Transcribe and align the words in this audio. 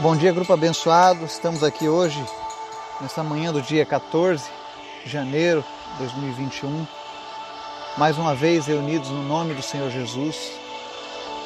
Bom 0.00 0.16
dia, 0.16 0.32
grupo 0.32 0.52
abençoado. 0.52 1.24
Estamos 1.24 1.62
aqui 1.62 1.88
hoje, 1.88 2.20
nessa 3.00 3.22
manhã 3.22 3.52
do 3.52 3.62
dia 3.62 3.86
14 3.86 4.44
de 5.04 5.10
janeiro 5.10 5.64
de 5.92 5.98
2021, 5.98 6.84
mais 7.96 8.18
uma 8.18 8.34
vez 8.34 8.66
reunidos 8.66 9.08
no 9.08 9.22
nome 9.22 9.54
do 9.54 9.62
Senhor 9.62 9.88
Jesus, 9.92 10.50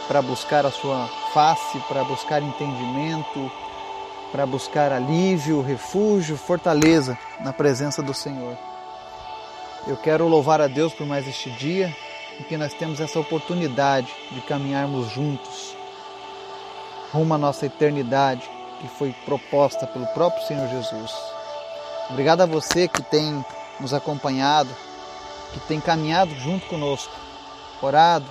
para 0.09 0.23
buscar 0.23 0.65
a 0.65 0.71
sua 0.71 1.07
face, 1.35 1.79
para 1.81 2.03
buscar 2.05 2.43
entendimento, 2.43 3.53
para 4.33 4.47
buscar 4.47 4.93
alívio, 4.93 5.61
refúgio, 5.61 6.39
fortaleza 6.39 7.19
na 7.41 7.53
presença 7.53 8.03
do 8.03 8.15
Senhor. 8.15 8.57
Eu 9.87 9.97
quero 9.99 10.27
louvar 10.27 10.63
a 10.63 10.67
Deus 10.67 10.95
por 10.95 11.07
mais 11.07 11.29
este 11.29 11.51
dia 11.51 11.95
em 12.41 12.45
que 12.45 12.57
nós 12.57 12.73
temos 12.73 12.99
essa 12.99 13.21
oportunidade 13.21 14.09
de 14.33 14.41
caminharmos 14.41 15.11
juntos 15.11 15.78
rumo 17.13 17.35
à 17.35 17.39
nossa 17.39 17.67
eternidade 17.67 18.49
que 18.81 18.89
foi 18.89 19.13
proposta 19.25 19.87
pelo 19.87 20.07
próprio 20.09 20.47
Senhor 20.47 20.69
Jesus. 20.69 21.13
Obrigado 22.11 22.43
a 22.43 22.47
você 22.47 22.89
que 22.89 23.03
tem 23.03 23.45
nos 23.81 23.93
acompanhado, 23.93 24.71
que 25.53 25.61
tem 25.61 25.81
caminhado 25.81 26.35
junto 26.37 26.67
conosco, 26.67 27.13
orado, 27.83 28.27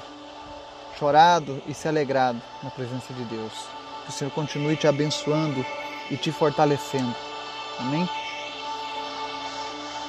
chorado 0.98 1.62
e 1.68 1.74
se 1.74 1.88
alegrado 1.88 2.42
na 2.64 2.70
presença 2.70 3.14
de 3.14 3.24
Deus. 3.26 3.54
Que 4.04 4.10
o 4.10 4.14
Senhor 4.14 4.32
continue 4.32 4.76
te 4.76 4.88
abençoando 4.88 5.66
e 6.10 6.18
te 6.18 6.32
fortalecendo. 6.32 7.14
Amém? 7.80 8.10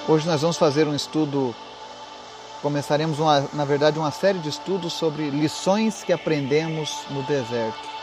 Hoje 0.09 0.27
nós 0.27 0.41
vamos 0.41 0.57
fazer 0.57 0.89
um 0.89 0.95
estudo, 0.95 1.55
começaremos 2.63 3.19
uma, 3.19 3.47
na 3.53 3.65
verdade 3.65 3.99
uma 3.99 4.11
série 4.11 4.39
de 4.39 4.49
estudos 4.49 4.95
sobre 4.95 5.29
lições 5.29 6.03
que 6.03 6.13
aprendemos 6.13 7.05
no 7.11 7.23
deserto. 7.25 7.98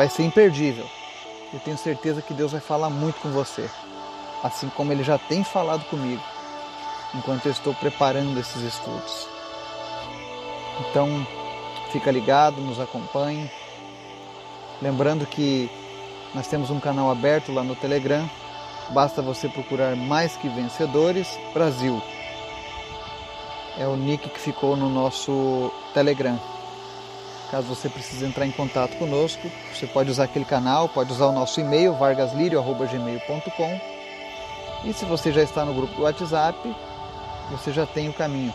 Vai 0.00 0.08
ser 0.08 0.22
imperdível. 0.22 0.86
Eu 1.52 1.60
tenho 1.60 1.76
certeza 1.76 2.22
que 2.22 2.32
Deus 2.32 2.52
vai 2.52 2.60
falar 2.62 2.88
muito 2.88 3.20
com 3.20 3.28
você, 3.32 3.68
assim 4.42 4.70
como 4.70 4.90
Ele 4.90 5.04
já 5.04 5.18
tem 5.18 5.44
falado 5.44 5.84
comigo, 5.90 6.22
enquanto 7.14 7.44
eu 7.44 7.52
estou 7.52 7.74
preparando 7.74 8.40
esses 8.40 8.62
estudos. 8.62 9.28
Então, 10.80 11.06
fica 11.92 12.10
ligado, 12.10 12.62
nos 12.62 12.80
acompanhe. 12.80 13.50
Lembrando 14.80 15.26
que 15.26 15.70
nós 16.34 16.46
temos 16.46 16.70
um 16.70 16.80
canal 16.80 17.10
aberto 17.10 17.52
lá 17.52 17.62
no 17.62 17.76
Telegram. 17.76 18.26
Basta 18.94 19.20
você 19.20 19.50
procurar 19.50 19.94
Mais 19.96 20.34
Que 20.34 20.48
Vencedores 20.48 21.28
Brasil. 21.52 22.02
É 23.76 23.86
o 23.86 23.96
nick 23.96 24.30
que 24.30 24.40
ficou 24.40 24.78
no 24.78 24.88
nosso 24.88 25.70
Telegram. 25.92 26.40
Caso 27.50 27.66
você 27.66 27.88
precise 27.88 28.24
entrar 28.24 28.46
em 28.46 28.52
contato 28.52 28.96
conosco, 28.96 29.50
você 29.74 29.86
pode 29.86 30.08
usar 30.08 30.24
aquele 30.24 30.44
canal, 30.44 30.88
pode 30.88 31.12
usar 31.12 31.26
o 31.26 31.32
nosso 31.32 31.60
e-mail, 31.60 31.94
vargaslirio.gmail.com. 31.94 33.80
E 34.84 34.92
se 34.92 35.04
você 35.04 35.32
já 35.32 35.42
está 35.42 35.64
no 35.64 35.74
grupo 35.74 35.94
do 35.94 36.02
WhatsApp, 36.02 36.56
você 37.50 37.72
já 37.72 37.84
tem 37.84 38.08
o 38.08 38.12
caminho. 38.12 38.54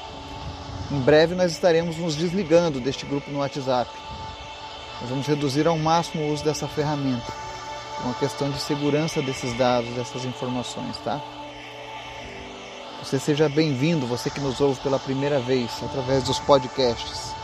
Em 0.89 0.99
breve 0.99 1.35
nós 1.35 1.52
estaremos 1.52 1.97
nos 1.97 2.15
desligando 2.15 2.79
deste 2.79 3.05
grupo 3.05 3.29
no 3.29 3.39
WhatsApp. 3.39 3.91
Nós 5.02 5.09
vamos 5.09 5.27
reduzir 5.27 5.67
ao 5.67 5.77
máximo 5.77 6.23
o 6.23 6.33
uso 6.33 6.45
dessa 6.45 6.67
ferramenta. 6.67 7.33
Uma 8.03 8.13
questão 8.13 8.49
de 8.49 8.59
segurança 8.59 9.21
desses 9.21 9.53
dados, 9.57 9.93
dessas 9.93 10.23
informações, 10.23 10.95
tá? 11.03 11.21
Você 13.03 13.19
seja 13.19 13.49
bem-vindo, 13.49 14.07
você 14.07 14.30
que 14.30 14.39
nos 14.39 14.61
ouve 14.61 14.80
pela 14.80 14.97
primeira 14.97 15.39
vez 15.39 15.69
através 15.83 16.23
dos 16.23 16.39
podcasts. 16.39 17.34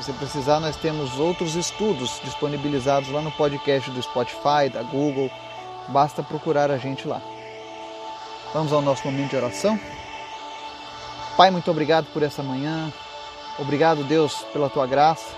Se 0.00 0.12
precisar, 0.12 0.60
nós 0.60 0.76
temos 0.76 1.18
outros 1.18 1.54
estudos 1.54 2.20
disponibilizados 2.24 3.10
lá 3.10 3.20
no 3.20 3.32
podcast 3.32 3.90
do 3.90 4.00
Spotify, 4.00 4.70
da 4.72 4.82
Google. 4.82 5.30
Basta 5.88 6.22
procurar 6.22 6.70
a 6.70 6.78
gente 6.78 7.06
lá. 7.06 7.20
Vamos 8.54 8.72
ao 8.72 8.80
nosso 8.80 9.04
momento 9.04 9.30
de 9.30 9.36
oração? 9.36 9.78
Pai, 11.36 11.50
muito 11.50 11.70
obrigado 11.70 12.06
por 12.12 12.22
essa 12.22 12.42
manhã. 12.42 12.92
Obrigado, 13.58 14.04
Deus, 14.04 14.46
pela 14.52 14.70
tua 14.70 14.86
graça, 14.86 15.34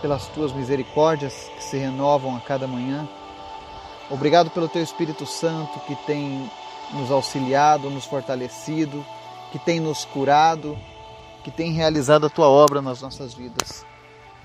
pelas 0.00 0.26
tuas 0.28 0.52
misericórdias 0.52 1.50
que 1.56 1.62
se 1.62 1.76
renovam 1.76 2.36
a 2.36 2.40
cada 2.40 2.66
manhã. 2.66 3.08
Obrigado 4.08 4.50
pelo 4.50 4.68
teu 4.68 4.82
Espírito 4.82 5.26
Santo 5.26 5.80
que 5.80 5.94
tem 6.06 6.50
nos 6.92 7.10
auxiliado, 7.10 7.90
nos 7.90 8.04
fortalecido, 8.04 9.04
que 9.50 9.58
tem 9.58 9.80
nos 9.80 10.04
curado, 10.04 10.78
que 11.48 11.56
tem 11.56 11.72
realizado 11.72 12.26
a 12.26 12.28
tua 12.28 12.46
obra 12.46 12.82
nas 12.82 13.00
nossas 13.00 13.32
vidas. 13.32 13.82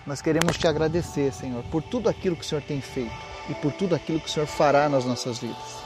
Nós 0.08 0.22
queremos 0.22 0.58
te 0.58 0.66
agradecer, 0.68 1.34
Senhor, 1.34 1.62
por 1.66 1.84
tudo 1.84 2.08
aquilo 2.08 2.36
que 2.36 2.46
o 2.46 2.48
Senhor 2.48 2.62
tem 2.62 2.80
feito 2.80 3.14
e 3.50 3.54
por 3.56 3.74
tudo 3.74 3.94
aquilo 3.94 4.22
que 4.22 4.28
o 4.28 4.32
Senhor 4.32 4.48
fará 4.48 4.88
nas 4.88 5.04
nossas 5.04 5.40
vidas. 5.40 5.84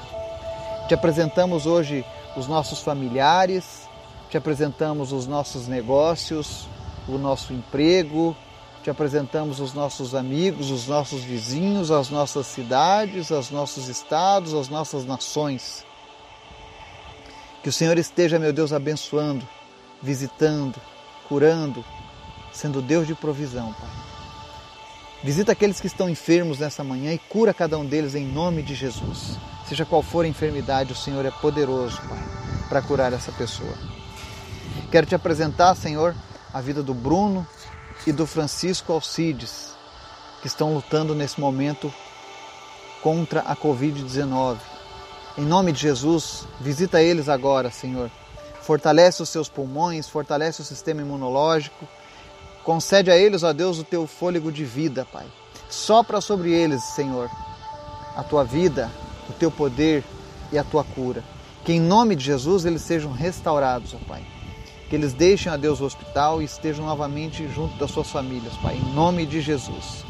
Te 0.88 0.94
apresentamos 0.94 1.66
hoje 1.66 2.06
os 2.35 2.47
nossos 2.47 2.81
familiares, 2.81 3.88
te 4.29 4.38
apresentamos 4.38 5.11
os 5.11 5.25
nossos 5.25 5.67
negócios, 5.67 6.67
o 7.07 7.17
nosso 7.17 7.51
emprego, 7.51 8.35
te 8.83 8.91
apresentamos 8.91 9.59
os 9.59 9.73
nossos 9.73 10.13
amigos, 10.13 10.69
os 10.69 10.88
nossos 10.88 11.23
vizinhos, 11.23 11.89
as 11.89 12.11
nossas 12.11 12.45
cidades, 12.45 13.31
os 13.31 13.50
nossos 13.50 13.88
estados, 13.88 14.53
as 14.53 14.69
nossas 14.69 15.03
nações. 15.03 15.83
Que 17.63 17.69
o 17.69 17.73
Senhor 17.73 17.97
esteja, 17.97 18.38
meu 18.38 18.53
Deus, 18.53 18.72
abençoando, 18.72 19.47
visitando, 20.00 20.79
curando, 21.27 21.83
sendo 22.51 22.81
Deus 22.81 23.05
de 23.05 23.13
provisão, 23.13 23.73
Pai. 23.73 23.89
Visita 25.23 25.51
aqueles 25.51 25.81
que 25.81 25.88
estão 25.88 26.09
enfermos 26.09 26.59
nessa 26.59 26.83
manhã 26.83 27.11
e 27.13 27.17
cura 27.17 27.53
cada 27.53 27.77
um 27.77 27.85
deles 27.85 28.15
em 28.15 28.25
nome 28.25 28.61
de 28.61 28.75
Jesus. 28.75 29.38
Seja 29.67 29.85
qual 29.85 30.01
for 30.01 30.25
a 30.25 30.27
enfermidade, 30.27 30.93
o 30.93 30.95
Senhor 30.95 31.25
é 31.25 31.31
poderoso, 31.31 31.99
Pai, 32.07 32.23
para 32.69 32.81
curar 32.81 33.11
essa 33.13 33.31
pessoa. 33.31 33.73
Quero 34.91 35.07
te 35.07 35.15
apresentar, 35.15 35.75
Senhor, 35.75 36.15
a 36.53 36.61
vida 36.61 36.81
do 36.81 36.93
Bruno 36.93 37.45
e 38.05 38.11
do 38.11 38.25
Francisco 38.25 38.94
Alcides, 38.94 39.73
que 40.41 40.47
estão 40.47 40.73
lutando 40.73 41.13
nesse 41.13 41.39
momento 41.39 41.94
contra 43.01 43.41
a 43.41 43.55
Covid-19. 43.55 44.57
Em 45.38 45.45
nome 45.45 45.71
de 45.71 45.81
Jesus, 45.81 46.47
visita 46.61 47.01
eles 47.01 47.27
agora, 47.27 47.69
Senhor 47.69 48.09
fortalece 48.67 49.23
os 49.23 49.29
seus 49.29 49.47
pulmões, 49.47 50.09
fortalece 50.09 50.61
o 50.61 50.66
sistema 50.66 51.01
imunológico. 51.01 51.88
Concede 52.66 53.09
a 53.09 53.16
eles, 53.16 53.41
ó 53.41 53.53
Deus, 53.53 53.79
o 53.79 53.83
teu 53.85 54.05
fôlego 54.05 54.51
de 54.51 54.66
vida, 54.66 55.05
Pai. 55.05 55.25
Sopra 55.69 56.19
sobre 56.19 56.51
eles, 56.51 56.83
Senhor, 56.83 57.29
a 58.13 58.23
tua 58.23 58.44
vida, 58.44 58.91
o 59.29 59.31
teu 59.31 59.50
poder 59.50 60.03
e 60.51 60.57
a 60.57 60.66
tua 60.66 60.83
cura. 60.83 61.23
Que 61.63 61.72
em 61.72 61.79
nome 61.79 62.13
de 62.13 62.25
Jesus 62.25 62.66
eles 62.66 62.81
sejam 62.81 63.09
restaurados, 63.13 63.94
ó 63.94 63.97
Pai. 64.06 64.22
Que 64.89 64.97
eles 64.97 65.13
deixem 65.13 65.50
a 65.50 65.56
Deus 65.56 65.79
o 65.79 65.85
hospital 65.85 66.41
e 66.41 66.45
estejam 66.45 66.85
novamente 66.85 67.47
junto 67.47 67.77
das 67.77 67.89
suas 67.89 68.11
famílias, 68.11 68.53
Pai. 68.57 68.75
Em 68.75 68.94
nome 68.94 69.25
de 69.25 69.39
Jesus. 69.39 70.03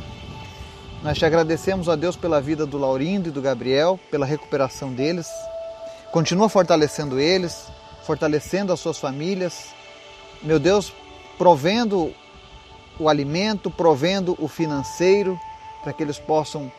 Nós 1.03 1.15
te 1.15 1.25
agradecemos, 1.27 1.87
ó 1.87 1.95
Deus, 1.95 2.15
pela 2.15 2.41
vida 2.41 2.65
do 2.65 2.79
Laurindo 2.79 3.29
e 3.29 3.31
do 3.31 3.39
Gabriel, 3.39 3.99
pela 4.09 4.25
recuperação 4.25 4.91
deles. 4.91 5.27
Continua 6.11 6.49
fortalecendo 6.49 7.19
eles, 7.19 7.67
fortalecendo 8.07 8.71
as 8.71 8.79
suas 8.79 8.97
famílias. 8.97 9.65
Meu 10.41 10.57
Deus, 10.57 10.93
provendo 11.37 12.13
o 12.97 13.09
alimento, 13.09 13.69
provendo 13.69 14.35
o 14.39 14.47
financeiro, 14.47 15.37
para 15.83 15.91
que 15.91 16.01
eles 16.01 16.17
possam 16.17 16.71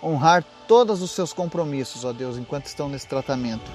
honrar 0.00 0.44
todos 0.68 1.02
os 1.02 1.10
seus 1.10 1.32
compromissos, 1.32 2.04
ó 2.04 2.12
Deus, 2.12 2.38
enquanto 2.38 2.66
estão 2.66 2.88
nesse 2.88 3.08
tratamento. 3.08 3.68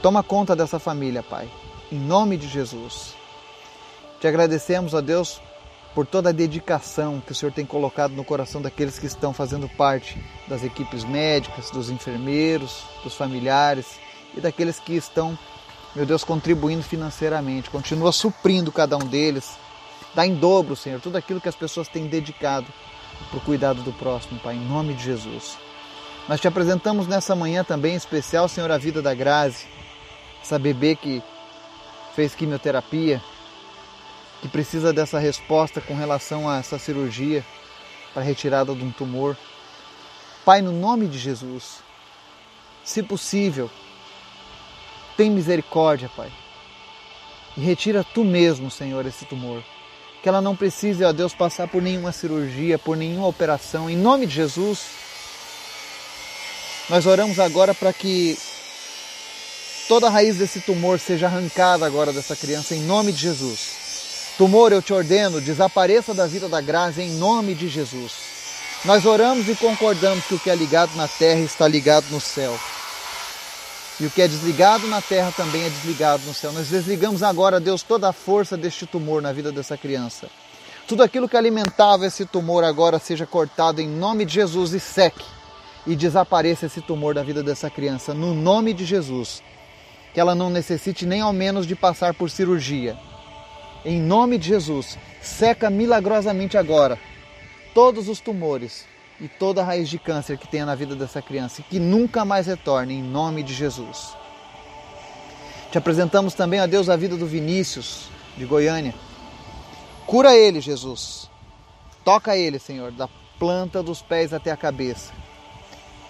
Toma 0.00 0.22
conta 0.22 0.56
dessa 0.56 0.78
família, 0.78 1.22
Pai, 1.22 1.48
em 1.92 1.98
nome 1.98 2.38
de 2.38 2.48
Jesus. 2.48 3.14
Te 4.18 4.26
agradecemos, 4.26 4.94
ó 4.94 5.02
Deus, 5.02 5.40
por 5.94 6.06
toda 6.06 6.30
a 6.30 6.32
dedicação 6.32 7.20
que 7.20 7.32
o 7.32 7.34
Senhor 7.34 7.52
tem 7.52 7.66
colocado 7.66 8.12
no 8.12 8.24
coração 8.24 8.62
daqueles 8.62 8.98
que 8.98 9.06
estão 9.06 9.34
fazendo 9.34 9.68
parte 9.68 10.18
das 10.48 10.64
equipes 10.64 11.04
médicas, 11.04 11.70
dos 11.70 11.90
enfermeiros, 11.90 12.84
dos 13.04 13.14
familiares 13.14 14.00
e 14.34 14.40
daqueles 14.40 14.80
que 14.80 14.94
estão 14.94 15.38
meu 15.94 16.06
Deus, 16.06 16.24
contribuindo 16.24 16.82
financeiramente, 16.82 17.68
continua 17.68 18.12
suprindo 18.12 18.72
cada 18.72 18.96
um 18.96 19.06
deles. 19.06 19.58
Dá 20.14 20.26
em 20.26 20.34
dobro, 20.34 20.74
Senhor, 20.74 21.00
tudo 21.00 21.16
aquilo 21.16 21.40
que 21.40 21.48
as 21.48 21.54
pessoas 21.54 21.88
têm 21.88 22.06
dedicado 22.06 22.66
para 23.28 23.38
o 23.38 23.42
cuidado 23.42 23.82
do 23.82 23.92
próximo, 23.92 24.40
Pai, 24.40 24.54
em 24.54 24.64
nome 24.64 24.94
de 24.94 25.04
Jesus. 25.04 25.58
Nós 26.28 26.40
te 26.40 26.48
apresentamos 26.48 27.06
nessa 27.06 27.34
manhã 27.34 27.62
também 27.62 27.94
especial, 27.94 28.48
Senhor, 28.48 28.70
a 28.70 28.78
vida 28.78 29.02
da 29.02 29.14
Grazi, 29.14 29.66
essa 30.42 30.58
bebê 30.58 30.96
que 30.96 31.22
fez 32.14 32.34
quimioterapia, 32.34 33.22
que 34.40 34.48
precisa 34.48 34.92
dessa 34.92 35.18
resposta 35.18 35.80
com 35.80 35.94
relação 35.94 36.48
a 36.48 36.58
essa 36.58 36.78
cirurgia 36.78 37.44
para 38.14 38.22
retirada 38.22 38.74
de 38.74 38.84
um 38.84 38.90
tumor. 38.90 39.36
Pai, 40.44 40.62
no 40.62 40.72
nome 40.72 41.06
de 41.06 41.18
Jesus, 41.18 41.80
se 42.84 43.02
possível, 43.02 43.70
tem 45.16 45.30
misericórdia, 45.30 46.10
Pai. 46.16 46.30
E 47.56 47.60
retira 47.60 48.04
tu 48.04 48.24
mesmo, 48.24 48.70
Senhor, 48.70 49.06
esse 49.06 49.24
tumor. 49.24 49.62
que 50.22 50.28
ela 50.28 50.40
não 50.40 50.54
precise, 50.54 51.02
ó 51.02 51.12
Deus, 51.12 51.34
passar 51.34 51.66
por 51.66 51.82
nenhuma 51.82 52.12
cirurgia, 52.12 52.78
por 52.78 52.96
nenhuma 52.96 53.26
operação. 53.26 53.90
Em 53.90 53.96
nome 53.96 54.24
de 54.24 54.34
Jesus, 54.36 54.78
nós 56.88 57.06
oramos 57.06 57.40
agora 57.40 57.74
para 57.74 57.92
que 57.92 58.38
toda 59.88 60.06
a 60.06 60.10
raiz 60.10 60.36
desse 60.36 60.60
tumor 60.60 61.00
seja 61.00 61.26
arrancada 61.26 61.84
agora 61.84 62.12
dessa 62.12 62.36
criança, 62.36 62.74
em 62.74 62.82
nome 62.82 63.10
de 63.10 63.20
Jesus. 63.20 63.82
Tumor, 64.38 64.72
eu 64.72 64.80
te 64.80 64.92
ordeno, 64.92 65.40
desapareça 65.40 66.14
da 66.14 66.26
vida 66.26 66.48
da 66.48 66.60
Graça, 66.60 67.02
em 67.02 67.10
nome 67.10 67.54
de 67.54 67.68
Jesus. 67.68 68.12
Nós 68.84 69.04
oramos 69.04 69.48
e 69.48 69.54
concordamos 69.56 70.24
que 70.24 70.34
o 70.34 70.38
que 70.38 70.50
é 70.50 70.54
ligado 70.54 70.94
na 70.96 71.06
terra 71.08 71.40
está 71.40 71.66
ligado 71.66 72.06
no 72.10 72.20
céu. 72.20 72.58
E 74.00 74.06
o 74.06 74.10
que 74.10 74.22
é 74.22 74.28
desligado 74.28 74.86
na 74.88 75.00
terra 75.00 75.32
também 75.36 75.64
é 75.64 75.68
desligado 75.68 76.22
no 76.26 76.34
céu. 76.34 76.52
Nós 76.52 76.68
desligamos 76.68 77.22
agora, 77.22 77.60
Deus, 77.60 77.82
toda 77.82 78.08
a 78.08 78.12
força 78.12 78.56
deste 78.56 78.86
tumor 78.86 79.20
na 79.22 79.32
vida 79.32 79.52
dessa 79.52 79.76
criança. 79.76 80.28
Tudo 80.88 81.02
aquilo 81.02 81.28
que 81.28 81.36
alimentava 81.36 82.06
esse 82.06 82.26
tumor 82.26 82.64
agora 82.64 82.98
seja 82.98 83.26
cortado 83.26 83.80
em 83.80 83.88
nome 83.88 84.24
de 84.24 84.34
Jesus 84.34 84.72
e 84.72 84.80
seque. 84.80 85.24
E 85.86 85.94
desapareça 85.96 86.66
esse 86.66 86.80
tumor 86.80 87.14
da 87.14 87.22
vida 87.22 87.42
dessa 87.42 87.68
criança, 87.68 88.14
no 88.14 88.34
nome 88.34 88.72
de 88.72 88.84
Jesus. 88.84 89.42
Que 90.14 90.20
ela 90.20 90.34
não 90.34 90.50
necessite 90.50 91.06
nem 91.06 91.20
ao 91.20 91.32
menos 91.32 91.66
de 91.66 91.74
passar 91.74 92.14
por 92.14 92.30
cirurgia. 92.30 92.96
Em 93.84 94.00
nome 94.00 94.38
de 94.38 94.48
Jesus, 94.48 94.96
seca 95.20 95.68
milagrosamente 95.68 96.56
agora 96.56 96.98
todos 97.74 98.08
os 98.08 98.20
tumores 98.20 98.84
e 99.22 99.28
toda 99.28 99.62
raiz 99.62 99.88
de 99.88 100.00
câncer 100.00 100.36
que 100.36 100.48
tenha 100.48 100.66
na 100.66 100.74
vida 100.74 100.96
dessa 100.96 101.22
criança 101.22 101.60
e 101.60 101.64
que 101.64 101.78
nunca 101.78 102.24
mais 102.24 102.48
retorne, 102.48 102.94
em 102.94 103.02
nome 103.02 103.44
de 103.44 103.54
Jesus. 103.54 104.16
Te 105.70 105.78
apresentamos 105.78 106.34
também, 106.34 106.58
a 106.58 106.66
Deus, 106.66 106.88
a 106.88 106.96
vida 106.96 107.16
do 107.16 107.24
Vinícius, 107.24 108.08
de 108.36 108.44
Goiânia. 108.44 108.92
Cura 110.08 110.36
ele, 110.36 110.60
Jesus. 110.60 111.30
Toca 112.04 112.36
ele, 112.36 112.58
Senhor, 112.58 112.90
da 112.90 113.08
planta 113.38 113.80
dos 113.80 114.02
pés 114.02 114.32
até 114.34 114.50
a 114.50 114.56
cabeça. 114.56 115.12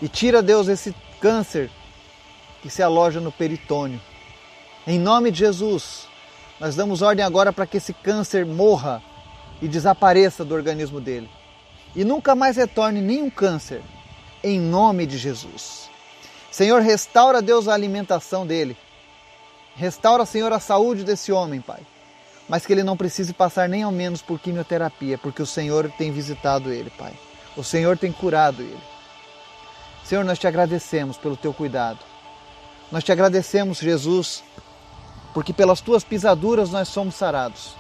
E 0.00 0.08
tira, 0.08 0.42
Deus, 0.42 0.66
esse 0.66 0.94
câncer 1.20 1.70
que 2.62 2.70
se 2.70 2.82
aloja 2.82 3.20
no 3.20 3.30
peritônio. 3.30 4.00
Em 4.86 4.98
nome 4.98 5.30
de 5.30 5.40
Jesus, 5.40 6.08
nós 6.58 6.74
damos 6.74 7.02
ordem 7.02 7.22
agora 7.22 7.52
para 7.52 7.66
que 7.66 7.76
esse 7.76 7.92
câncer 7.92 8.46
morra 8.46 9.02
e 9.60 9.68
desapareça 9.68 10.42
do 10.46 10.54
organismo 10.54 10.98
dele 10.98 11.28
e 11.94 12.04
nunca 12.04 12.34
mais 12.34 12.56
retorne 12.56 13.00
nenhum 13.00 13.28
câncer, 13.28 13.82
em 14.42 14.60
nome 14.60 15.06
de 15.06 15.18
Jesus. 15.18 15.90
Senhor, 16.50 16.80
restaura, 16.82 17.40
Deus, 17.40 17.68
a 17.68 17.74
alimentação 17.74 18.46
dele. 18.46 18.76
Restaura, 19.74 20.26
Senhor, 20.26 20.52
a 20.52 20.60
saúde 20.60 21.04
desse 21.04 21.32
homem, 21.32 21.60
Pai. 21.60 21.80
Mas 22.48 22.66
que 22.66 22.72
ele 22.72 22.82
não 22.82 22.96
precise 22.96 23.32
passar 23.32 23.68
nem 23.68 23.82
ao 23.82 23.92
menos 23.92 24.20
por 24.20 24.38
quimioterapia, 24.38 25.16
porque 25.16 25.42
o 25.42 25.46
Senhor 25.46 25.90
tem 25.96 26.12
visitado 26.12 26.72
ele, 26.72 26.90
Pai. 26.90 27.12
O 27.56 27.64
Senhor 27.64 27.96
tem 27.96 28.12
curado 28.12 28.62
ele. 28.62 28.80
Senhor, 30.04 30.24
nós 30.24 30.38
te 30.38 30.46
agradecemos 30.46 31.16
pelo 31.16 31.36
teu 31.36 31.54
cuidado. 31.54 32.00
Nós 32.90 33.04
te 33.04 33.12
agradecemos, 33.12 33.78
Jesus, 33.78 34.42
porque 35.32 35.52
pelas 35.52 35.80
tuas 35.80 36.04
pisaduras 36.04 36.70
nós 36.70 36.88
somos 36.88 37.14
sarados. 37.14 37.74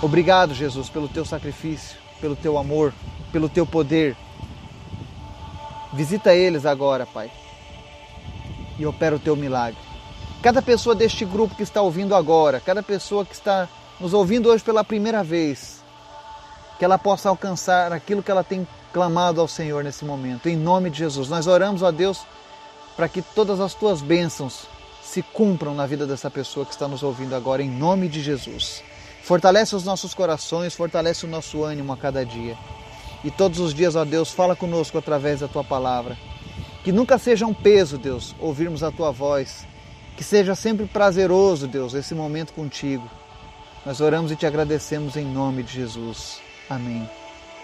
Obrigado, 0.00 0.54
Jesus, 0.54 0.88
pelo 0.88 1.08
teu 1.08 1.24
sacrifício, 1.24 1.98
pelo 2.20 2.36
teu 2.36 2.56
amor, 2.56 2.94
pelo 3.32 3.48
teu 3.48 3.66
poder. 3.66 4.16
Visita 5.92 6.32
eles 6.32 6.64
agora, 6.64 7.04
Pai, 7.04 7.30
e 8.78 8.86
opera 8.86 9.16
o 9.16 9.18
teu 9.18 9.34
milagre. 9.34 9.80
Cada 10.40 10.62
pessoa 10.62 10.94
deste 10.94 11.24
grupo 11.24 11.56
que 11.56 11.64
está 11.64 11.82
ouvindo 11.82 12.14
agora, 12.14 12.60
cada 12.60 12.80
pessoa 12.80 13.24
que 13.24 13.34
está 13.34 13.68
nos 13.98 14.14
ouvindo 14.14 14.48
hoje 14.48 14.62
pela 14.62 14.84
primeira 14.84 15.24
vez, 15.24 15.82
que 16.78 16.84
ela 16.84 16.96
possa 16.96 17.28
alcançar 17.28 17.92
aquilo 17.92 18.22
que 18.22 18.30
ela 18.30 18.44
tem 18.44 18.64
clamado 18.92 19.40
ao 19.40 19.48
Senhor 19.48 19.82
nesse 19.82 20.04
momento. 20.04 20.48
Em 20.48 20.56
nome 20.56 20.90
de 20.90 20.98
Jesus, 20.98 21.28
nós 21.28 21.48
oramos 21.48 21.82
a 21.82 21.90
Deus 21.90 22.20
para 22.96 23.08
que 23.08 23.20
todas 23.20 23.58
as 23.58 23.74
tuas 23.74 24.00
bênçãos 24.00 24.68
se 25.02 25.22
cumpram 25.22 25.74
na 25.74 25.86
vida 25.86 26.06
dessa 26.06 26.30
pessoa 26.30 26.64
que 26.64 26.72
está 26.72 26.86
nos 26.86 27.02
ouvindo 27.02 27.34
agora, 27.34 27.62
em 27.62 27.70
nome 27.70 28.08
de 28.08 28.22
Jesus. 28.22 28.80
Fortalece 29.28 29.76
os 29.76 29.84
nossos 29.84 30.14
corações, 30.14 30.74
fortalece 30.74 31.26
o 31.26 31.28
nosso 31.28 31.62
ânimo 31.62 31.92
a 31.92 31.98
cada 31.98 32.24
dia. 32.24 32.56
E 33.22 33.30
todos 33.30 33.60
os 33.60 33.74
dias, 33.74 33.94
ó 33.94 34.02
Deus, 34.02 34.30
fala 34.30 34.56
conosco 34.56 34.96
através 34.96 35.40
da 35.40 35.46
tua 35.46 35.62
palavra. 35.62 36.16
Que 36.82 36.90
nunca 36.90 37.18
seja 37.18 37.44
um 37.44 37.52
peso, 37.52 37.98
Deus, 37.98 38.34
ouvirmos 38.40 38.82
a 38.82 38.90
tua 38.90 39.12
voz. 39.12 39.66
Que 40.16 40.24
seja 40.24 40.54
sempre 40.54 40.86
prazeroso, 40.86 41.66
Deus, 41.66 41.92
esse 41.92 42.14
momento 42.14 42.54
contigo. 42.54 43.06
Nós 43.84 44.00
oramos 44.00 44.32
e 44.32 44.36
te 44.36 44.46
agradecemos 44.46 45.14
em 45.14 45.26
nome 45.26 45.62
de 45.62 45.74
Jesus. 45.74 46.40
Amém 46.70 47.06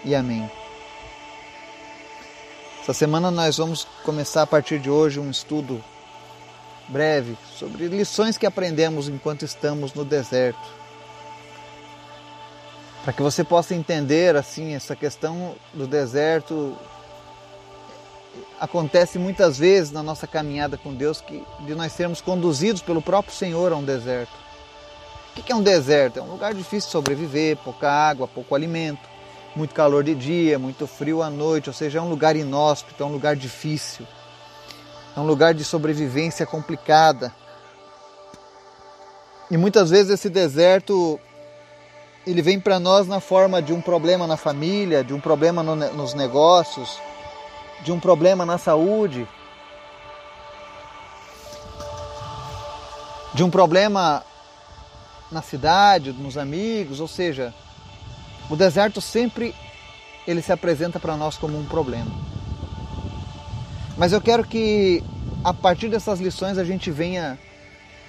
e 0.04 0.14
amém. 0.14 0.50
Essa 2.82 2.92
semana 2.92 3.30
nós 3.30 3.56
vamos 3.56 3.88
começar 4.04 4.42
a 4.42 4.46
partir 4.46 4.78
de 4.78 4.90
hoje 4.90 5.18
um 5.18 5.30
estudo 5.30 5.82
breve 6.90 7.38
sobre 7.58 7.88
lições 7.88 8.36
que 8.36 8.44
aprendemos 8.44 9.08
enquanto 9.08 9.46
estamos 9.46 9.94
no 9.94 10.04
deserto 10.04 10.83
para 13.04 13.12
que 13.12 13.20
você 13.20 13.44
possa 13.44 13.74
entender 13.74 14.34
assim 14.34 14.74
essa 14.74 14.96
questão 14.96 15.54
do 15.74 15.86
deserto 15.86 16.74
acontece 18.58 19.18
muitas 19.18 19.58
vezes 19.58 19.92
na 19.92 20.02
nossa 20.02 20.26
caminhada 20.26 20.78
com 20.78 20.94
Deus 20.94 21.20
que 21.20 21.44
de 21.66 21.74
nós 21.74 21.92
sermos 21.92 22.22
conduzidos 22.22 22.80
pelo 22.80 23.02
próprio 23.02 23.34
Senhor 23.34 23.72
a 23.72 23.76
um 23.76 23.84
deserto. 23.84 24.32
O 25.36 25.42
que 25.42 25.52
é 25.52 25.54
um 25.54 25.62
deserto? 25.62 26.18
É 26.18 26.22
um 26.22 26.30
lugar 26.30 26.54
difícil 26.54 26.88
de 26.88 26.92
sobreviver, 26.92 27.58
pouca 27.58 27.90
água, 27.90 28.26
pouco 28.26 28.54
alimento, 28.54 29.06
muito 29.54 29.74
calor 29.74 30.02
de 30.02 30.14
dia, 30.14 30.58
muito 30.58 30.86
frio 30.86 31.22
à 31.22 31.28
noite, 31.28 31.68
ou 31.68 31.74
seja, 31.74 31.98
é 31.98 32.02
um 32.02 32.08
lugar 32.08 32.36
inóspito, 32.36 33.02
é 33.02 33.06
um 33.06 33.12
lugar 33.12 33.36
difícil, 33.36 34.06
é 35.14 35.20
um 35.20 35.26
lugar 35.26 35.52
de 35.52 35.62
sobrevivência 35.62 36.46
complicada. 36.46 37.34
E 39.50 39.58
muitas 39.58 39.90
vezes 39.90 40.10
esse 40.10 40.30
deserto 40.30 41.20
ele 42.26 42.40
vem 42.40 42.58
para 42.58 42.80
nós 42.80 43.06
na 43.06 43.20
forma 43.20 43.60
de 43.60 43.72
um 43.72 43.80
problema 43.80 44.26
na 44.26 44.36
família, 44.36 45.04
de 45.04 45.12
um 45.12 45.20
problema 45.20 45.62
no, 45.62 45.76
nos 45.76 46.14
negócios, 46.14 46.98
de 47.82 47.92
um 47.92 48.00
problema 48.00 48.46
na 48.46 48.56
saúde, 48.56 49.28
de 53.34 53.44
um 53.44 53.50
problema 53.50 54.24
na 55.30 55.42
cidade, 55.42 56.12
nos 56.12 56.38
amigos, 56.38 57.00
ou 57.00 57.08
seja, 57.08 57.52
o 58.48 58.56
deserto 58.56 59.00
sempre 59.00 59.54
ele 60.26 60.40
se 60.40 60.52
apresenta 60.52 60.98
para 60.98 61.16
nós 61.16 61.36
como 61.36 61.58
um 61.58 61.64
problema. 61.64 62.10
Mas 63.98 64.12
eu 64.12 64.20
quero 64.20 64.44
que 64.44 65.02
a 65.42 65.52
partir 65.52 65.88
dessas 65.88 66.20
lições 66.20 66.56
a 66.56 66.64
gente 66.64 66.90
venha 66.90 67.38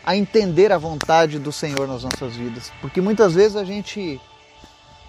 a 0.05 0.15
entender 0.15 0.71
a 0.71 0.77
vontade 0.77 1.39
do 1.39 1.51
Senhor 1.51 1.87
nas 1.87 2.03
nossas 2.03 2.35
vidas. 2.35 2.71
Porque 2.79 3.01
muitas 3.01 3.33
vezes 3.33 3.57
a 3.57 3.63
gente 3.63 4.21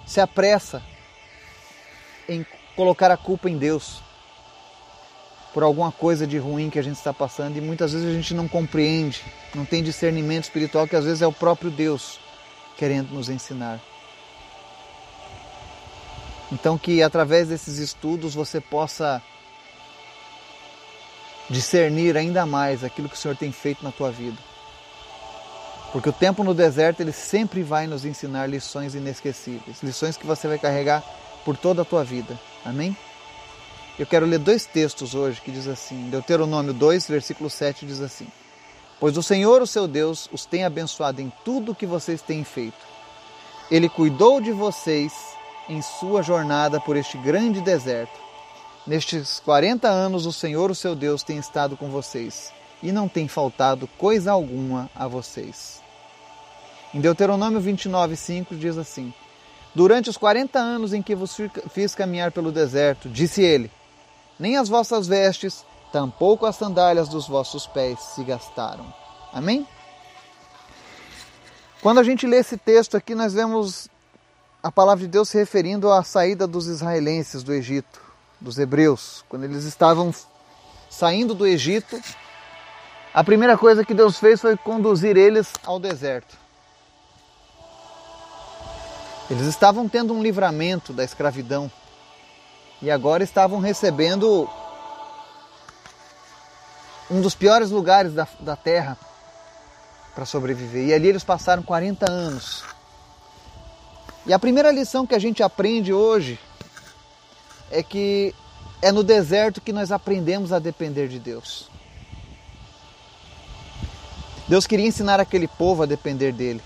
se 0.07 0.21
apressa 0.21 0.83
em 2.27 2.47
colocar 2.75 3.11
a 3.11 3.17
culpa 3.17 3.51
em 3.51 3.59
Deus 3.59 4.01
por 5.53 5.63
alguma 5.63 5.93
coisa 5.93 6.27
de 6.27 6.39
ruim 6.39 6.71
que 6.71 6.79
a 6.79 6.83
gente 6.83 6.97
está 6.97 7.13
passando 7.13 7.59
e 7.59 7.61
muitas 7.61 7.93
vezes 7.93 8.09
a 8.09 8.13
gente 8.13 8.33
não 8.33 8.49
compreende, 8.49 9.23
não 9.55 9.67
tem 9.67 9.83
discernimento 9.83 10.45
espiritual 10.45 10.89
que 10.89 10.97
às 10.97 11.05
vezes 11.05 11.21
é 11.21 11.27
o 11.27 11.33
próprio 11.33 11.71
Deus 11.71 12.19
querendo 12.79 13.11
nos 13.13 13.29
ensinar. 13.29 13.81
Então 16.51 16.79
que 16.79 17.03
através 17.03 17.49
desses 17.49 17.79
estudos 17.79 18.35
você 18.35 18.61
possa 18.61 19.23
discernir 21.51 22.17
ainda 22.17 22.47
mais 22.47 22.83
aquilo 22.83 23.09
que 23.09 23.15
o 23.15 23.19
Senhor 23.19 23.37
tem 23.37 23.53
feito 23.53 23.85
na 23.85 23.93
tua 23.93 24.11
vida. 24.11 24.56
Porque 25.93 26.09
o 26.09 26.13
tempo 26.13 26.43
no 26.43 26.55
deserto 26.55 27.01
ele 27.01 27.13
sempre 27.13 27.63
vai 27.63 27.87
nos 27.87 28.05
ensinar 28.05 28.47
lições 28.47 28.95
inesquecíveis, 28.95 29.83
lições 29.83 30.17
que 30.17 30.27
você 30.27 30.49
vai 30.49 30.59
carregar 30.59 31.03
por 31.45 31.57
toda 31.57 31.83
a 31.83 31.85
tua 31.85 32.05
vida. 32.05 32.39
Amém? 32.65 32.97
Eu 33.99 34.05
quero 34.05 34.27
ler 34.27 34.39
dois 34.39 34.67
textos 34.67 35.15
hoje 35.15 35.41
que 35.41 35.51
diz 35.51 35.67
assim, 35.67 36.11
Deuteronômio 36.11 36.75
2, 36.75 37.09
versículo 37.09 37.49
7 37.49 37.87
diz 37.87 38.01
assim: 38.01 38.27
Pois 39.01 39.17
o 39.17 39.23
Senhor, 39.23 39.63
o 39.63 39.67
seu 39.67 39.89
Deus, 39.89 40.29
os 40.33 40.45
tem 40.45 40.65
abençoado 40.65 41.23
em 41.23 41.33
tudo 41.45 41.73
o 41.73 41.75
que 41.75 41.87
vocês 41.87 42.21
têm 42.21 42.45
feito. 42.45 42.77
Ele 43.71 43.89
cuidou 43.89 44.41
de 44.41 44.53
vocês 44.53 45.13
em 45.69 45.81
sua 45.81 46.23
jornada 46.23 46.79
por 46.81 46.97
este 46.97 47.17
grande 47.17 47.61
deserto. 47.61 48.21
Nestes 48.87 49.41
40 49.41 49.89
anos, 49.89 50.27
o 50.27 50.33
Senhor, 50.33 50.71
o 50.71 50.75
seu 50.75 50.95
Deus, 50.95 51.23
tem 51.23 51.39
estado 51.39 51.77
com 51.77 51.89
vocês 51.89 52.53
e 52.83 52.93
não 52.93 53.09
tem 53.09 53.29
faltado 53.29 53.87
coisa 53.99 54.33
alguma 54.33 54.91
a 54.95 55.07
vocês. 55.07 55.81
Em 56.93 57.01
Deuteronômio 57.01 57.61
29, 57.61 58.17
5 58.17 58.55
diz 58.57 58.79
assim: 58.79 59.13
Durante 59.75 60.09
os 60.09 60.17
40 60.17 60.59
anos 60.59 60.93
em 60.93 61.03
que 61.03 61.15
vos 61.15 61.37
fiz 61.71 61.95
caminhar 61.95 62.33
pelo 62.33 62.51
deserto, 62.51 63.09
disse 63.09 63.43
ele, 63.43 63.71
nem 64.39 64.57
as 64.57 64.69
vossas 64.69 65.07
vestes, 65.07 65.65
tampouco 65.93 66.47
as 66.47 66.57
sandálias 66.57 67.09
dos 67.09 67.27
vossos 67.27 67.67
pés 67.67 67.99
se 68.15 68.25
gastaram. 68.25 68.87
Amém? 69.33 69.67
Quando 71.83 72.01
a 72.01 72.03
gente 72.03 72.27
lê 72.27 72.39
esse 72.39 72.57
texto 72.57 72.97
aqui, 72.97 73.15
nós 73.15 73.33
vemos 73.35 73.89
a 74.63 74.73
palavra 74.73 75.05
de 75.05 75.09
Deus 75.09 75.29
se 75.29 75.39
referindo 75.39 75.91
à 75.91 76.03
saída 76.03 76.47
dos 76.47 76.67
israelenses 76.67 77.43
do 77.43 77.53
Egito, 77.53 78.01
dos 78.41 78.59
hebreus, 78.59 79.25
quando 79.29 79.45
eles 79.45 79.65
estavam 79.65 80.13
saindo 80.91 81.35
do 81.35 81.47
Egito, 81.47 82.01
a 83.17 83.25
primeira 83.25 83.57
coisa 83.57 83.83
que 83.83 83.95
Deus 83.95 84.19
fez 84.19 84.43
foi 84.43 84.59
conduzir 84.59 85.17
eles 85.17 85.51
ao 85.65 85.81
deserto. 85.81 86.37
Eles 89.31 89.47
estavam 89.47 89.89
tendo 89.89 90.13
um 90.13 90.23
livramento 90.23 90.93
da 90.93 91.03
escravidão 91.03 91.73
e 92.83 92.91
agora 92.91 93.25
estavam 93.25 93.59
recebendo 93.59 94.47
um 97.11 97.23
dos 97.23 97.35
piores 97.35 97.71
lugares 97.71 98.13
da, 98.13 98.29
da 98.39 98.55
terra 98.55 98.99
para 100.15 100.27
sobreviver. 100.27 100.89
E 100.89 100.93
ali 100.93 101.09
eles 101.09 101.25
passaram 101.25 101.63
40 101.63 102.11
anos. 102.11 102.65
E 104.27 104.33
a 104.35 104.39
primeira 104.39 104.71
lição 104.71 105.07
que 105.07 105.15
a 105.15 105.19
gente 105.19 105.43
aprende 105.43 105.91
hoje 105.91 106.39
é 107.71 107.83
que 107.83 108.35
é 108.83 108.93
no 108.93 109.03
deserto 109.03 109.63
que 109.63 109.73
nós 109.73 109.91
aprendemos 109.91 110.53
a 110.53 110.59
depender 110.59 111.09
de 111.09 111.19
Deus. 111.19 111.75
Deus 114.49 114.67
queria 114.67 114.87
ensinar 114.87 115.19
aquele 115.19 115.49
povo 115.49 115.83
a 115.83 115.87
depender 115.87 116.33
dele, 116.33 116.63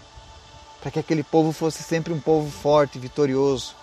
para 0.81 0.91
que 0.91 0.99
aquele 0.99 1.23
povo 1.23 1.51
fosse 1.51 1.83
sempre 1.83 2.13
um 2.13 2.21
povo 2.21 2.51
forte, 2.51 2.99
vitorioso. 2.99 3.75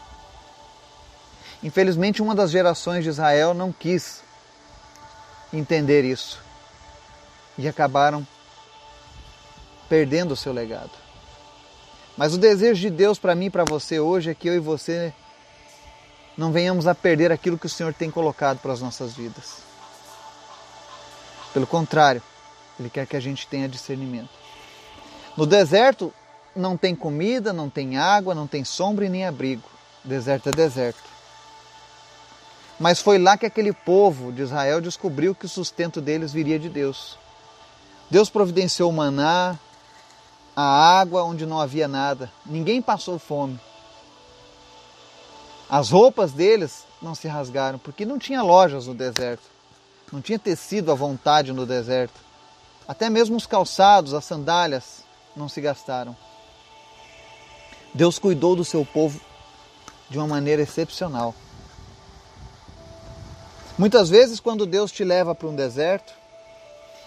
Infelizmente, 1.64 2.22
uma 2.22 2.36
das 2.36 2.52
gerações 2.52 3.04
de 3.04 3.10
Israel 3.10 3.56
não 3.56 3.72
quis 3.72 4.22
entender 5.52 6.04
isso 6.04 6.40
e 7.58 7.68
acabaram 7.68 8.26
perdendo 9.90 10.34
o 10.34 10.38
seu 10.38 10.54
legado. 10.54 10.92
Mas 12.16 12.34
o 12.34 12.38
desejo 12.38 12.82
de 12.82 12.90
Deus 12.90 13.18
para 13.18 13.34
mim 13.34 13.46
e 13.46 13.50
para 13.50 13.64
você 13.64 14.00
hoje 14.00 14.30
é 14.30 14.36
que 14.36 14.48
eu 14.48 14.56
e 14.56 14.60
você 14.60 15.12
não 16.38 16.52
venhamos 16.52 16.86
a 16.86 16.94
perder 16.94 17.32
aquilo 17.32 17.58
que 17.58 17.66
o 17.66 17.70
Senhor 17.70 17.94
tem 17.94 18.12
colocado 18.12 18.60
para 18.60 18.74
as 18.74 18.82
nossas 18.82 19.14
vidas. 19.14 19.64
Pelo 21.52 21.66
contrário, 21.66 22.22
Ele 22.80 22.90
quer 22.90 23.08
que 23.08 23.16
a 23.16 23.20
gente 23.20 23.48
tenha 23.48 23.68
discernimento. 23.68 24.30
No 25.36 25.46
deserto 25.46 26.14
não 26.56 26.76
tem 26.76 26.96
comida, 26.96 27.54
não 27.54 27.70
tem 27.70 27.98
água, 27.98 28.34
não 28.34 28.48
tem 28.48 28.64
sombra 28.64 29.06
e 29.06 29.10
nem 29.10 29.26
abrigo. 29.26 29.70
Deserto 30.04 30.50
é 30.50 30.52
deserto. 30.52 31.04
Mas 32.80 33.02
foi 33.02 33.18
lá 33.18 33.38
que 33.38 33.46
aquele 33.46 33.74
povo 33.74 34.32
de 34.32 34.42
Israel 34.42 34.80
descobriu 34.82 35.34
que 35.34 35.46
o 35.46 35.50
sustento 35.50 36.00
deles 36.00 36.32
viria 36.32 36.60
de 36.60 36.70
Deus. 36.70 37.18
Deus 38.10 38.30
providenciou 38.30 38.90
o 38.90 38.94
maná, 38.94 39.58
a 40.56 41.00
água 41.00 41.24
onde 41.24 41.46
não 41.46 41.60
havia 41.60 41.88
nada. 41.88 42.32
Ninguém 42.46 42.82
passou 42.82 43.20
fome. 43.20 43.60
As 45.70 45.90
roupas 45.90 46.32
deles 46.32 46.86
não 47.02 47.14
se 47.14 47.28
rasgaram, 47.28 47.78
porque 47.78 48.06
não 48.06 48.18
tinha 48.18 48.42
lojas 48.42 48.88
no 48.88 48.94
deserto. 48.94 49.44
Não 50.12 50.22
tinha 50.22 50.40
tecido 50.40 50.92
à 50.92 50.96
vontade 50.96 51.52
no 51.52 51.66
deserto. 51.66 52.27
Até 52.88 53.10
mesmo 53.10 53.36
os 53.36 53.46
calçados, 53.46 54.14
as 54.14 54.24
sandálias, 54.24 55.04
não 55.36 55.50
se 55.50 55.60
gastaram. 55.60 56.16
Deus 57.94 58.18
cuidou 58.18 58.56
do 58.56 58.64
seu 58.64 58.86
povo 58.86 59.20
de 60.10 60.18
uma 60.18 60.28
maneira 60.28 60.62
excepcional. 60.62 61.36
Muitas 63.78 64.10
vezes, 64.10 64.40
quando 64.40 64.66
Deus 64.66 64.92
te 64.92 65.04
leva 65.04 65.36
para 65.36 65.48
um 65.48 65.56
deserto, 65.56 66.14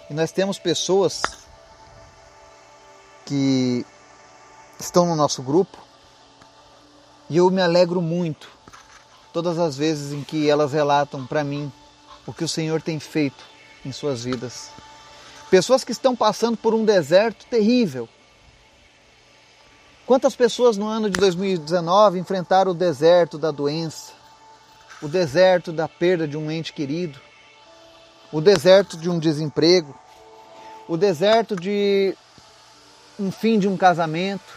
e 0.09 0.13
nós 0.13 0.31
temos 0.31 0.59
pessoas 0.59 1.21
que 3.25 3.85
estão 4.79 5.05
no 5.05 5.15
nosso 5.15 5.41
grupo, 5.41 5.77
e 7.29 7.37
eu 7.37 7.49
me 7.49 7.61
alegro 7.61 8.01
muito 8.01 8.49
todas 9.33 9.57
as 9.57 9.77
vezes 9.77 10.11
em 10.11 10.23
que 10.23 10.49
elas 10.49 10.73
relatam 10.73 11.25
para 11.25 11.43
mim 11.43 11.71
o 12.27 12.33
que 12.33 12.43
o 12.43 12.47
Senhor 12.47 12.81
tem 12.81 12.99
feito 12.99 13.43
em 13.85 13.91
suas 13.91 14.23
vidas. 14.23 14.69
Pessoas 15.51 15.83
que 15.83 15.91
estão 15.91 16.15
passando 16.15 16.55
por 16.55 16.73
um 16.73 16.85
deserto 16.85 17.45
terrível. 17.47 18.07
Quantas 20.05 20.33
pessoas 20.33 20.77
no 20.77 20.87
ano 20.87 21.09
de 21.09 21.19
2019 21.19 22.19
enfrentaram 22.19 22.71
o 22.71 22.73
deserto 22.73 23.37
da 23.37 23.51
doença, 23.51 24.13
o 25.01 25.09
deserto 25.09 25.73
da 25.73 25.89
perda 25.89 26.25
de 26.25 26.37
um 26.37 26.49
ente 26.49 26.71
querido, 26.71 27.19
o 28.31 28.39
deserto 28.39 28.95
de 28.95 29.09
um 29.09 29.19
desemprego, 29.19 29.93
o 30.87 30.95
deserto 30.95 31.53
de 31.53 32.15
um 33.19 33.29
fim 33.29 33.59
de 33.59 33.67
um 33.67 33.75
casamento, 33.75 34.53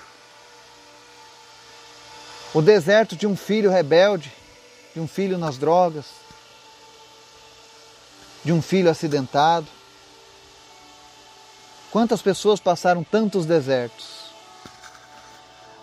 o 2.54 2.62
deserto 2.62 3.16
de 3.16 3.26
um 3.26 3.36
filho 3.36 3.68
rebelde, 3.68 4.32
de 4.94 5.00
um 5.00 5.08
filho 5.08 5.38
nas 5.38 5.58
drogas, 5.58 6.04
de 8.44 8.52
um 8.52 8.62
filho 8.62 8.88
acidentado. 8.88 9.66
Quantas 11.94 12.20
pessoas 12.20 12.58
passaram 12.58 13.04
tantos 13.04 13.46
desertos? 13.46 14.24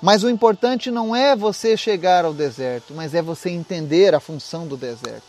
Mas 0.01 0.25
o 0.25 0.29
importante 0.29 0.91
não 0.91 1.15
é 1.15 1.37
você 1.37 1.77
chegar 1.77 2.25
ao 2.25 2.33
deserto, 2.33 2.93
mas 2.93 3.15
é 3.15 3.21
você 3.21 3.49
entender 3.49 4.13
a 4.13 4.19
função 4.19 4.67
do 4.67 4.75
deserto. 4.75 5.23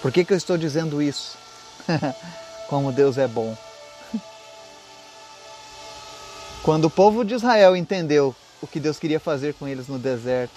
Por 0.00 0.12
que, 0.12 0.24
que 0.24 0.32
eu 0.32 0.36
estou 0.36 0.56
dizendo 0.56 1.02
isso? 1.02 1.36
Como 2.70 2.92
Deus 2.92 3.18
é 3.18 3.26
bom. 3.26 3.58
Quando 6.62 6.84
o 6.84 6.90
povo 6.90 7.24
de 7.24 7.34
Israel 7.34 7.74
entendeu 7.74 8.32
o 8.62 8.68
que 8.68 8.78
Deus 8.78 9.00
queria 9.00 9.18
fazer 9.18 9.54
com 9.54 9.66
eles 9.66 9.88
no 9.88 9.98
deserto. 9.98 10.54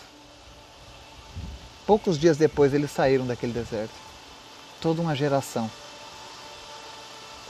Poucos 1.88 2.20
dias 2.20 2.38
depois 2.38 2.76
eles 2.76 2.92
saíram 2.92 3.26
daquele 3.26 3.54
deserto. 3.54 3.96
Toda 4.80 5.02
uma 5.02 5.16
geração. 5.16 5.68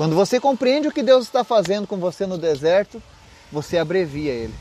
Quando 0.01 0.15
você 0.15 0.39
compreende 0.39 0.87
o 0.87 0.91
que 0.91 1.03
Deus 1.03 1.25
está 1.25 1.43
fazendo 1.43 1.85
com 1.85 1.97
você 1.97 2.25
no 2.25 2.35
deserto, 2.35 2.99
você 3.51 3.77
abrevia 3.77 4.31
ele. 4.31 4.55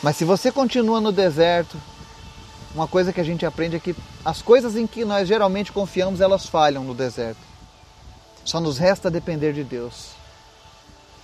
Mas 0.00 0.14
se 0.14 0.24
você 0.24 0.52
continua 0.52 1.00
no 1.00 1.10
deserto, 1.10 1.76
uma 2.72 2.86
coisa 2.86 3.12
que 3.12 3.20
a 3.20 3.24
gente 3.24 3.44
aprende 3.44 3.74
é 3.74 3.80
que 3.80 3.96
as 4.24 4.40
coisas 4.40 4.76
em 4.76 4.86
que 4.86 5.04
nós 5.04 5.26
geralmente 5.26 5.72
confiamos, 5.72 6.20
elas 6.20 6.46
falham 6.46 6.84
no 6.84 6.94
deserto. 6.94 7.40
Só 8.44 8.60
nos 8.60 8.78
resta 8.78 9.10
depender 9.10 9.52
de 9.52 9.64
Deus. 9.64 10.10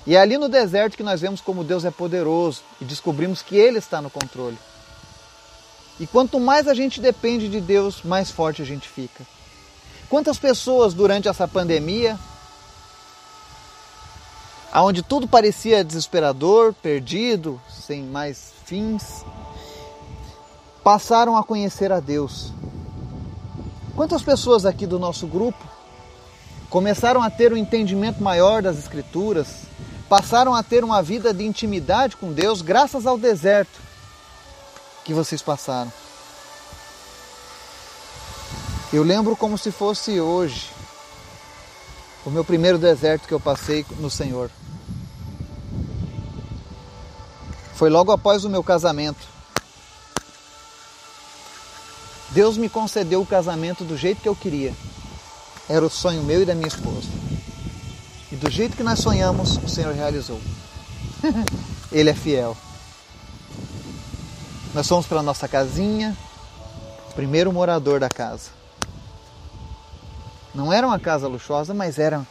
E 0.05 0.17
é 0.17 0.21
ali 0.21 0.37
no 0.37 0.49
deserto 0.49 0.97
que 0.97 1.05
nós 1.05 1.21
vemos 1.21 1.41
como 1.41 1.63
Deus 1.63 1.85
é 1.85 1.91
poderoso 1.93 2.63
e 2.81 2.85
descobrimos 2.85 3.43
que 3.43 3.55
Ele 3.55 3.79
está 3.79 4.03
no 4.03 4.11
controle. 4.11 4.59
E 6.01 6.07
quanto 6.09 6.41
mais 6.41 6.67
a 6.67 6.75
gente 6.75 7.01
depende 7.01 7.49
de 7.49 7.61
Deus, 7.61 8.03
mais 8.03 8.29
forte 8.29 8.61
a 8.61 8.65
gente 8.65 8.89
fica. 8.89 9.25
Quantas 10.09 10.39
pessoas 10.39 10.95
durante 10.95 11.27
essa 11.27 11.49
pandemia, 11.49 12.17
onde 14.73 15.03
tudo 15.03 15.27
parecia 15.27 15.83
desesperador, 15.83 16.73
perdido, 16.75 17.61
sem 17.69 18.05
mais 18.05 18.53
fins, 18.65 19.25
passaram 20.85 21.37
a 21.37 21.43
conhecer 21.43 21.91
a 21.91 21.99
Deus? 21.99 22.53
Quantas 23.97 24.23
pessoas 24.23 24.65
aqui 24.65 24.87
do 24.87 24.99
nosso 24.99 25.27
grupo 25.27 25.59
começaram 26.71 27.21
a 27.21 27.29
ter 27.29 27.53
um 27.53 27.57
entendimento 27.57 28.23
maior 28.23 28.63
das 28.63 28.79
Escrituras, 28.79 29.63
passaram 30.09 30.55
a 30.55 30.63
ter 30.63 30.85
uma 30.85 31.03
vida 31.03 31.35
de 31.35 31.45
intimidade 31.45 32.17
com 32.17 32.33
Deus 32.33 32.63
graças 32.63 33.07
ao 33.07 33.19
deserto 33.19 33.81
que 35.05 35.13
vocês 35.13 35.43
passaram. 35.43 35.91
Eu 38.97 39.03
lembro 39.03 39.37
como 39.37 39.59
se 39.59 39.71
fosse 39.71 40.19
hoje 40.19 40.71
o 42.25 42.31
meu 42.31 42.43
primeiro 42.43 42.79
deserto 42.79 43.29
que 43.29 43.35
eu 43.35 43.39
passei 43.39 43.85
no 43.99 44.09
Senhor. 44.09 44.51
Foi 47.75 47.91
logo 47.91 48.11
após 48.11 48.43
o 48.43 48.49
meu 48.49 48.65
casamento. 48.65 49.21
Deus 52.31 52.57
me 52.57 52.71
concedeu 52.71 53.21
o 53.21 53.27
casamento 53.27 53.85
do 53.85 53.99
jeito 53.99 54.23
que 54.23 54.29
eu 54.31 54.35
queria. 54.35 54.73
Era 55.69 55.85
o 55.85 55.91
sonho 55.91 56.23
meu 56.23 56.41
e 56.41 56.47
da 56.47 56.55
minha 56.55 56.67
esposa. 56.67 57.09
E 58.33 58.37
do 58.37 58.51
jeito 58.51 58.79
que 58.79 58.83
nós 58.83 58.99
sonhamos, 58.99 59.59
o 59.59 59.69
Senhor 59.69 59.95
realizou. 59.95 60.41
Ele 61.93 62.09
é 62.09 62.15
fiel. 62.15 62.57
Nós 64.73 64.89
fomos 64.89 65.05
para 65.05 65.23
nossa 65.23 65.47
casinha, 65.47 66.17
primeiro 67.15 67.53
morador 67.53 68.01
da 68.01 68.09
casa. 68.09 68.56
Não 70.57 70.73
era 70.73 70.87
uma 70.87 70.99
casa 70.99 71.29
luxuosa, 71.29 71.75
mas 71.75 71.99
era, 71.99 72.27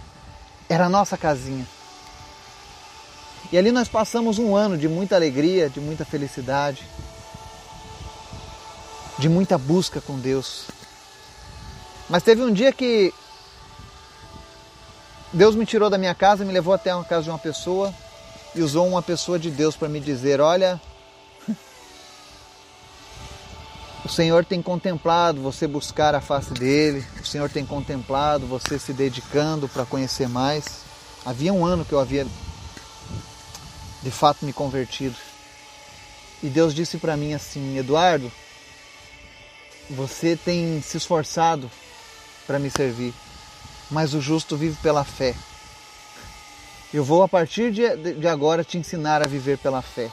era 0.67 0.87
a 0.87 0.89
nossa 0.89 1.15
casinha. 1.15 1.63
E 3.51 3.57
ali 3.57 3.71
nós 3.71 3.87
passamos 3.87 4.39
um 4.39 4.55
ano 4.55 4.75
de 4.75 4.87
muita 4.87 5.15
alegria, 5.15 5.69
de 5.69 5.79
muita 5.79 6.03
felicidade, 6.03 6.83
de 9.19 9.29
muita 9.29 9.59
busca 9.59 10.01
com 10.01 10.17
Deus. 10.17 10.65
Mas 12.09 12.23
teve 12.23 12.41
um 12.41 12.51
dia 12.51 12.73
que 12.73 13.13
Deus 15.31 15.55
me 15.55 15.63
tirou 15.63 15.87
da 15.87 15.97
minha 15.99 16.15
casa, 16.15 16.43
me 16.43 16.51
levou 16.51 16.73
até 16.73 16.89
a 16.89 17.03
casa 17.03 17.25
de 17.25 17.29
uma 17.29 17.37
pessoa 17.37 17.93
e 18.55 18.63
usou 18.63 18.87
uma 18.87 19.03
pessoa 19.03 19.37
de 19.37 19.51
Deus 19.51 19.75
para 19.75 19.87
me 19.87 19.99
dizer: 19.99 20.41
Olha, 20.41 20.81
o 24.05 24.07
Senhor 24.09 24.45
tem 24.45 24.61
contemplado 24.61 25.41
você 25.41 25.65
buscar 25.67 26.13
a 26.13 26.21
face 26.21 26.53
dele, 26.53 27.03
o 27.19 27.25
Senhor 27.25 27.49
tem 27.49 27.65
contemplado 27.65 28.45
você 28.45 28.77
se 28.77 28.93
dedicando 28.93 29.67
para 29.67 29.83
conhecer 29.83 30.29
mais. 30.29 30.83
Havia 31.25 31.51
um 31.51 31.65
ano 31.65 31.83
que 31.83 31.91
eu 31.91 31.99
havia 31.99 32.27
de 34.03 34.11
fato 34.11 34.45
me 34.45 34.53
convertido. 34.53 35.15
E 36.43 36.47
Deus 36.49 36.75
disse 36.75 36.99
para 36.99 37.17
mim 37.17 37.33
assim: 37.33 37.79
Eduardo, 37.79 38.31
você 39.89 40.35
tem 40.35 40.79
se 40.83 40.97
esforçado 40.97 41.69
para 42.45 42.59
me 42.59 42.69
servir, 42.69 43.11
mas 43.89 44.13
o 44.13 44.21
justo 44.21 44.55
vive 44.55 44.77
pela 44.83 45.03
fé. 45.03 45.33
Eu 46.93 47.03
vou 47.03 47.23
a 47.23 47.27
partir 47.27 47.71
de, 47.71 48.27
agora 48.27 48.63
te 48.63 48.77
ensinar 48.77 49.23
a 49.23 49.27
viver 49.27 49.57
pela 49.57 49.81
fé. 49.81 50.11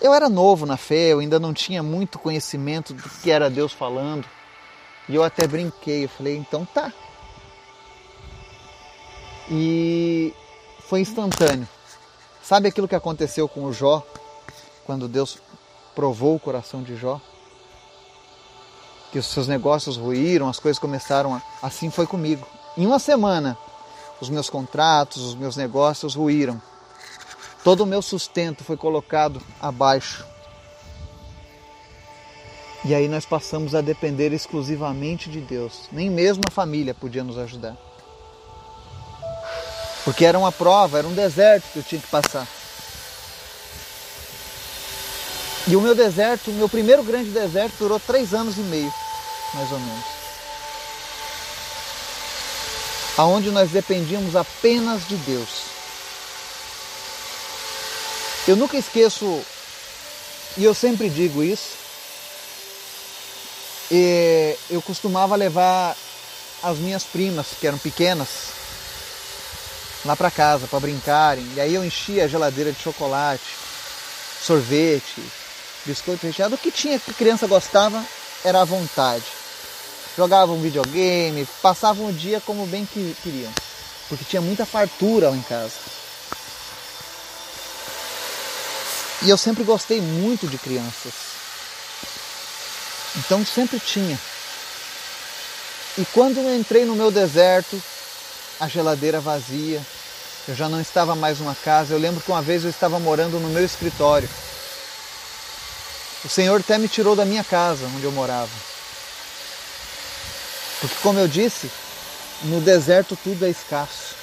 Eu 0.00 0.12
era 0.12 0.28
novo 0.28 0.66
na 0.66 0.76
fé, 0.76 1.12
eu 1.12 1.20
ainda 1.20 1.38
não 1.38 1.54
tinha 1.54 1.82
muito 1.82 2.18
conhecimento 2.18 2.92
do 2.92 3.02
que 3.02 3.30
era 3.30 3.48
Deus 3.48 3.72
falando. 3.72 4.26
E 5.08 5.14
eu 5.14 5.22
até 5.22 5.46
brinquei, 5.46 6.04
eu 6.04 6.08
falei, 6.08 6.36
então 6.36 6.64
tá. 6.64 6.92
E 9.50 10.34
foi 10.88 11.00
instantâneo. 11.00 11.68
Sabe 12.42 12.68
aquilo 12.68 12.88
que 12.88 12.94
aconteceu 12.94 13.48
com 13.48 13.64
o 13.64 13.72
Jó, 13.72 14.04
quando 14.84 15.08
Deus 15.08 15.38
provou 15.94 16.36
o 16.36 16.40
coração 16.40 16.82
de 16.82 16.96
Jó? 16.96 17.20
Que 19.10 19.18
os 19.18 19.26
seus 19.26 19.48
negócios 19.48 19.96
ruíram, 19.96 20.48
as 20.48 20.58
coisas 20.58 20.78
começaram 20.78 21.34
a. 21.34 21.42
Assim 21.62 21.90
foi 21.90 22.06
comigo. 22.06 22.46
Em 22.76 22.86
uma 22.86 22.98
semana, 22.98 23.56
os 24.20 24.28
meus 24.28 24.50
contratos, 24.50 25.22
os 25.22 25.34
meus 25.34 25.56
negócios 25.56 26.14
ruíram. 26.14 26.60
Todo 27.66 27.80
o 27.80 27.86
meu 27.86 28.00
sustento 28.00 28.62
foi 28.62 28.76
colocado 28.76 29.42
abaixo. 29.60 30.24
E 32.84 32.94
aí 32.94 33.08
nós 33.08 33.26
passamos 33.26 33.74
a 33.74 33.80
depender 33.80 34.32
exclusivamente 34.32 35.28
de 35.28 35.40
Deus. 35.40 35.88
Nem 35.90 36.08
mesmo 36.08 36.44
a 36.46 36.52
família 36.52 36.94
podia 36.94 37.24
nos 37.24 37.36
ajudar. 37.36 37.76
Porque 40.04 40.24
era 40.24 40.38
uma 40.38 40.52
prova, 40.52 40.98
era 40.98 41.08
um 41.08 41.12
deserto 41.12 41.64
que 41.72 41.80
eu 41.80 41.82
tinha 41.82 42.00
que 42.00 42.06
passar. 42.06 42.46
E 45.66 45.74
o 45.74 45.80
meu 45.80 45.96
deserto, 45.96 46.52
o 46.52 46.54
meu 46.54 46.68
primeiro 46.68 47.02
grande 47.02 47.30
deserto, 47.30 47.78
durou 47.80 47.98
três 47.98 48.32
anos 48.32 48.56
e 48.58 48.62
meio, 48.62 48.94
mais 49.52 49.72
ou 49.72 49.80
menos. 49.80 50.04
Aonde 53.18 53.50
nós 53.50 53.72
dependíamos 53.72 54.36
apenas 54.36 55.04
de 55.08 55.16
Deus. 55.16 55.75
Eu 58.48 58.54
nunca 58.54 58.76
esqueço, 58.76 59.42
e 60.56 60.62
eu 60.62 60.72
sempre 60.72 61.08
digo 61.10 61.42
isso, 61.42 61.70
eu 64.70 64.80
costumava 64.82 65.34
levar 65.34 65.96
as 66.62 66.78
minhas 66.78 67.02
primas, 67.02 67.48
que 67.60 67.66
eram 67.66 67.78
pequenas, 67.78 68.28
lá 70.04 70.14
para 70.14 70.30
casa 70.30 70.68
para 70.68 70.78
brincarem. 70.78 71.44
E 71.56 71.60
aí 71.60 71.74
eu 71.74 71.84
enchia 71.84 72.24
a 72.24 72.28
geladeira 72.28 72.70
de 72.70 72.80
chocolate, 72.80 73.42
sorvete, 74.40 75.20
biscoito 75.84 76.24
recheado. 76.24 76.54
O 76.54 76.58
que 76.58 76.70
tinha 76.70 77.00
que 77.00 77.10
a 77.10 77.14
criança 77.14 77.48
gostava 77.48 78.04
era 78.44 78.60
à 78.60 78.64
vontade. 78.64 79.24
Jogavam 80.16 80.60
videogame, 80.60 81.48
passavam 81.60 82.06
o 82.06 82.12
dia 82.12 82.40
como 82.40 82.64
bem 82.66 82.86
que 82.86 83.16
queriam. 83.24 83.52
Porque 84.08 84.24
tinha 84.24 84.40
muita 84.40 84.64
fartura 84.64 85.30
lá 85.30 85.36
em 85.36 85.42
casa. 85.42 85.74
E 89.22 89.30
eu 89.30 89.38
sempre 89.38 89.64
gostei 89.64 90.00
muito 90.00 90.46
de 90.46 90.58
crianças. 90.58 91.12
Então 93.16 93.44
sempre 93.44 93.80
tinha. 93.80 94.18
E 95.98 96.04
quando 96.12 96.38
eu 96.38 96.54
entrei 96.54 96.84
no 96.84 96.94
meu 96.94 97.10
deserto, 97.10 97.82
a 98.60 98.68
geladeira 98.68 99.20
vazia, 99.20 99.80
eu 100.46 100.54
já 100.54 100.68
não 100.68 100.80
estava 100.80 101.14
mais 101.14 101.38
numa 101.38 101.54
casa. 101.54 101.94
Eu 101.94 101.98
lembro 101.98 102.22
que 102.22 102.30
uma 102.30 102.42
vez 102.42 102.64
eu 102.64 102.70
estava 102.70 102.98
morando 102.98 103.40
no 103.40 103.48
meu 103.48 103.64
escritório. 103.64 104.28
O 106.24 106.28
Senhor 106.28 106.60
até 106.60 106.76
me 106.76 106.88
tirou 106.88 107.16
da 107.16 107.24
minha 107.24 107.42
casa, 107.42 107.86
onde 107.86 108.04
eu 108.04 108.12
morava. 108.12 108.50
Porque, 110.80 110.96
como 111.02 111.18
eu 111.18 111.26
disse, 111.26 111.70
no 112.42 112.60
deserto 112.60 113.16
tudo 113.22 113.46
é 113.46 113.50
escasso. 113.50 114.14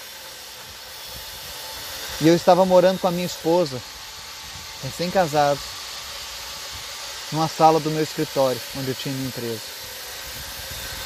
E 2.21 2.27
eu 2.27 2.35
estava 2.35 2.63
morando 2.65 2.99
com 2.99 3.07
a 3.07 3.11
minha 3.11 3.25
esposa, 3.25 3.81
recém-casado, 4.83 5.59
numa 7.31 7.47
sala 7.47 7.79
do 7.79 7.89
meu 7.89 8.03
escritório, 8.03 8.59
onde 8.77 8.89
eu 8.89 8.95
tinha 8.95 9.15
minha 9.15 9.27
empresa. 9.27 9.61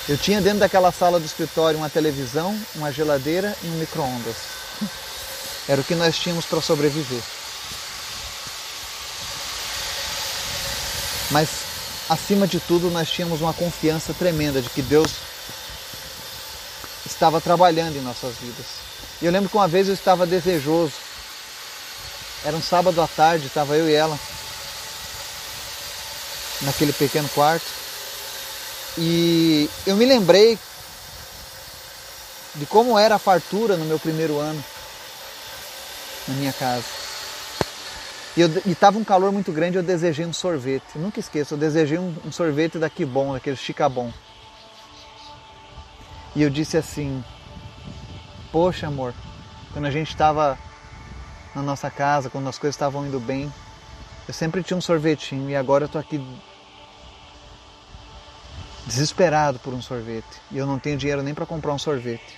Eu 0.10 0.18
tinha 0.18 0.42
dentro 0.42 0.60
daquela 0.60 0.92
sala 0.92 1.20
do 1.20 1.26
escritório 1.26 1.78
uma 1.78 1.90
televisão, 1.90 2.58
uma 2.76 2.92
geladeira 2.92 3.56
e 3.64 3.68
um 3.68 3.78
micro-ondas. 3.78 4.36
Era 5.68 5.82
o 5.82 5.84
que 5.84 5.96
nós 5.96 6.18
tínhamos 6.18 6.46
para 6.46 6.62
sobreviver. 6.62 7.22
Mas, 11.30 11.50
acima 12.10 12.48
de 12.48 12.60
tudo, 12.60 12.90
nós 12.90 13.10
tínhamos 13.10 13.42
uma 13.42 13.54
confiança 13.54 14.14
tremenda 14.14 14.62
de 14.62 14.70
que 14.70 14.82
Deus 14.82 15.12
estava 17.06 17.42
trabalhando 17.42 17.98
em 17.98 18.02
nossas 18.02 18.36
vidas. 18.36 18.66
E 19.22 19.26
eu 19.26 19.32
lembro 19.32 19.50
que 19.50 19.58
uma 19.58 19.68
vez 19.68 19.88
eu 19.88 19.94
estava 19.94 20.26
desejoso. 20.26 20.94
Era 22.44 22.56
um 22.56 22.62
sábado 22.62 23.02
à 23.02 23.08
tarde, 23.08 23.48
estava 23.48 23.76
eu 23.76 23.90
e 23.90 23.94
ela 23.94 24.18
naquele 26.62 26.94
pequeno 26.94 27.30
quarto. 27.30 27.66
E 28.98 29.70
eu 29.86 29.96
me 29.96 30.06
lembrei 30.06 30.58
de 32.56 32.66
como 32.66 32.98
era 32.98 33.16
a 33.16 33.20
fartura 33.20 33.78
no 33.78 33.86
meu 33.86 34.00
primeiro 34.00 34.40
ano 34.40 34.64
na 36.28 36.34
minha 36.36 36.54
casa. 36.54 36.86
E 38.36 38.72
estava 38.72 39.00
um 39.00 39.04
calor 39.04 39.32
muito 39.32 39.52
grande, 39.52 39.78
eu 39.78 39.84
desejei 39.84 40.26
um 40.26 40.34
sorvete. 40.34 40.84
Eu 40.96 41.02
nunca 41.02 41.20
esqueço, 41.20 41.56
eu 41.56 41.58
desejei 41.58 41.98
um, 41.98 42.16
um 42.24 42.32
sorvete 42.32 42.78
daqui 42.78 43.04
bom, 43.04 43.34
daquele 43.34 43.56
Chicabon. 43.56 44.14
E 46.36 46.44
eu 46.44 46.50
disse 46.50 46.78
assim: 46.78 47.24
Poxa, 48.52 48.88
amor, 48.88 49.14
quando 49.74 49.86
a 49.86 49.92
gente 49.92 50.10
estava 50.10 50.58
na 51.58 51.64
nossa 51.64 51.90
casa, 51.90 52.30
quando 52.30 52.48
as 52.48 52.60
coisas 52.60 52.76
estavam 52.76 53.06
indo 53.08 53.20
bem, 53.20 53.52
eu 54.28 54.34
sempre 54.34 54.62
tinha 54.62 54.78
um 54.78 54.82
sorvetinho 54.82 55.50
e 55.50 55.56
agora 55.56 55.86
eu 55.86 55.88
estou 55.88 56.00
aqui 56.00 56.24
desesperado 58.86 59.58
por 59.60 59.74
um 59.74 59.82
sorvete 59.82 60.40
e 60.52 60.58
eu 60.58 60.68
não 60.68 60.78
tenho 60.78 60.98
dinheiro 60.98 61.24
nem 61.24 61.34
para 61.34 61.48
comprar 61.48 61.74
um 61.74 61.80
sorvete. 61.80 62.38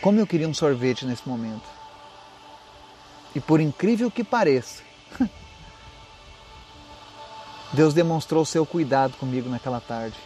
Como 0.00 0.18
eu 0.18 0.26
queria 0.26 0.48
um 0.48 0.54
sorvete 0.54 1.06
nesse 1.06 1.28
momento. 1.28 1.68
E 3.34 3.40
por 3.40 3.60
incrível 3.60 4.10
que 4.10 4.24
pareça, 4.24 4.82
Deus 7.72 7.94
demonstrou 7.94 8.42
o 8.42 8.46
seu 8.46 8.66
cuidado 8.66 9.16
comigo 9.18 9.48
naquela 9.48 9.80
tarde. 9.80 10.16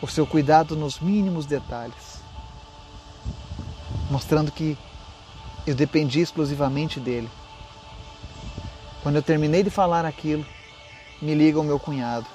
O 0.00 0.06
seu 0.06 0.26
cuidado 0.26 0.76
nos 0.76 0.98
mínimos 0.98 1.44
detalhes. 1.44 2.17
Mostrando 4.10 4.50
que 4.50 4.76
eu 5.66 5.74
dependia 5.74 6.22
exclusivamente 6.22 6.98
dele. 6.98 7.30
Quando 9.02 9.16
eu 9.16 9.22
terminei 9.22 9.62
de 9.62 9.70
falar 9.70 10.04
aquilo, 10.04 10.44
me 11.20 11.34
liga 11.34 11.60
o 11.60 11.64
meu 11.64 11.78
cunhado. 11.78 12.26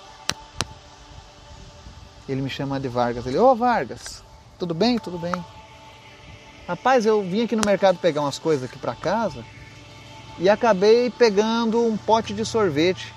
Ele 2.28 2.42
me 2.42 2.50
chama 2.50 2.80
de 2.80 2.88
Vargas. 2.88 3.26
Ele, 3.26 3.38
ô 3.38 3.52
oh, 3.52 3.56
Vargas, 3.56 4.24
tudo 4.58 4.74
bem? 4.74 4.98
Tudo 4.98 5.18
bem. 5.18 5.34
Rapaz, 6.68 7.06
eu 7.06 7.22
vim 7.22 7.44
aqui 7.44 7.56
no 7.56 7.64
mercado 7.66 7.98
pegar 7.98 8.22
umas 8.22 8.40
coisas 8.40 8.70
aqui 8.70 8.78
para 8.78 8.96
casa 8.96 9.44
e 10.40 10.50
acabei 10.50 11.10
pegando 11.10 11.86
um 11.86 11.98
pote 11.98 12.34
de 12.34 12.46
sorvete. 12.46 13.14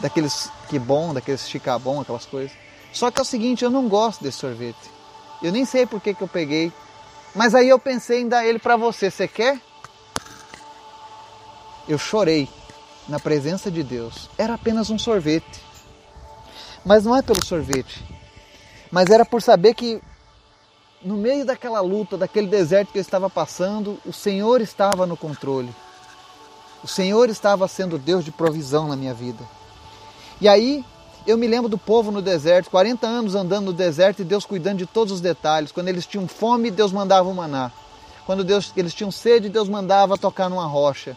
Daqueles 0.00 0.50
que 0.68 0.78
bom, 0.78 1.14
daqueles 1.14 1.48
chicabom, 1.48 2.00
aquelas 2.00 2.26
coisas. 2.26 2.52
Só 2.92 3.10
que 3.10 3.20
é 3.20 3.22
o 3.22 3.24
seguinte, 3.24 3.64
eu 3.64 3.70
não 3.70 3.88
gosto 3.88 4.24
desse 4.24 4.38
sorvete. 4.38 4.90
Eu 5.42 5.50
nem 5.50 5.64
sei 5.64 5.86
por 5.86 6.00
que, 6.00 6.14
que 6.14 6.22
eu 6.22 6.28
peguei. 6.28 6.72
Mas 7.34 7.54
aí 7.54 7.68
eu 7.68 7.78
pensei 7.78 8.20
em 8.20 8.28
dar 8.28 8.46
ele 8.46 8.58
para 8.58 8.76
você. 8.76 9.10
Você 9.10 9.26
quer? 9.26 9.60
Eu 11.88 11.98
chorei 11.98 12.48
na 13.08 13.18
presença 13.18 13.70
de 13.70 13.82
Deus. 13.82 14.30
Era 14.38 14.54
apenas 14.54 14.90
um 14.90 14.98
sorvete. 14.98 15.60
Mas 16.84 17.04
não 17.04 17.16
é 17.16 17.22
pelo 17.22 17.44
sorvete. 17.44 18.04
Mas 18.90 19.10
era 19.10 19.24
por 19.24 19.42
saber 19.42 19.74
que 19.74 20.00
no 21.02 21.16
meio 21.16 21.44
daquela 21.44 21.80
luta, 21.80 22.16
daquele 22.16 22.46
deserto 22.46 22.92
que 22.92 22.98
eu 22.98 23.02
estava 23.02 23.28
passando, 23.28 23.98
o 24.06 24.12
Senhor 24.12 24.60
estava 24.60 25.06
no 25.06 25.16
controle. 25.16 25.74
O 26.84 26.88
Senhor 26.88 27.28
estava 27.28 27.66
sendo 27.66 27.98
Deus 27.98 28.24
de 28.24 28.30
provisão 28.30 28.88
na 28.88 28.96
minha 28.96 29.14
vida. 29.14 29.42
E 30.40 30.48
aí 30.48 30.84
Eu 31.26 31.38
me 31.38 31.46
lembro 31.46 31.68
do 31.68 31.78
povo 31.78 32.10
no 32.10 32.20
deserto, 32.20 32.70
40 32.70 33.06
anos 33.06 33.34
andando 33.34 33.66
no 33.66 33.72
deserto 33.72 34.22
e 34.22 34.24
Deus 34.24 34.44
cuidando 34.44 34.78
de 34.78 34.86
todos 34.86 35.12
os 35.12 35.20
detalhes. 35.20 35.70
Quando 35.70 35.88
eles 35.88 36.06
tinham 36.06 36.26
fome, 36.26 36.70
Deus 36.70 36.90
mandava 36.90 37.28
o 37.28 37.34
maná. 37.34 37.70
Quando 38.26 38.42
Deus, 38.42 38.72
eles 38.76 38.92
tinham 38.92 39.12
sede, 39.12 39.48
Deus 39.48 39.68
mandava 39.68 40.18
tocar 40.18 40.48
numa 40.48 40.66
rocha. 40.66 41.16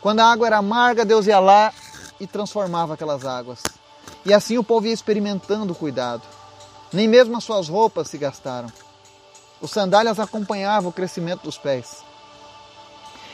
Quando 0.00 0.20
a 0.20 0.30
água 0.30 0.46
era 0.46 0.58
amarga, 0.58 1.04
Deus 1.04 1.26
ia 1.26 1.38
lá 1.38 1.72
e 2.20 2.26
transformava 2.26 2.94
aquelas 2.94 3.24
águas. 3.24 3.62
E 4.24 4.32
assim 4.32 4.58
o 4.58 4.64
povo 4.64 4.86
ia 4.86 4.92
experimentando 4.92 5.72
o 5.72 5.76
cuidado. 5.76 6.22
Nem 6.92 7.08
mesmo 7.08 7.36
as 7.36 7.44
suas 7.44 7.68
roupas 7.68 8.08
se 8.08 8.18
gastaram. 8.18 8.68
Os 9.60 9.70
sandálias 9.70 10.20
acompanhavam 10.20 10.90
o 10.90 10.92
crescimento 10.92 11.42
dos 11.42 11.58
pés. 11.58 12.04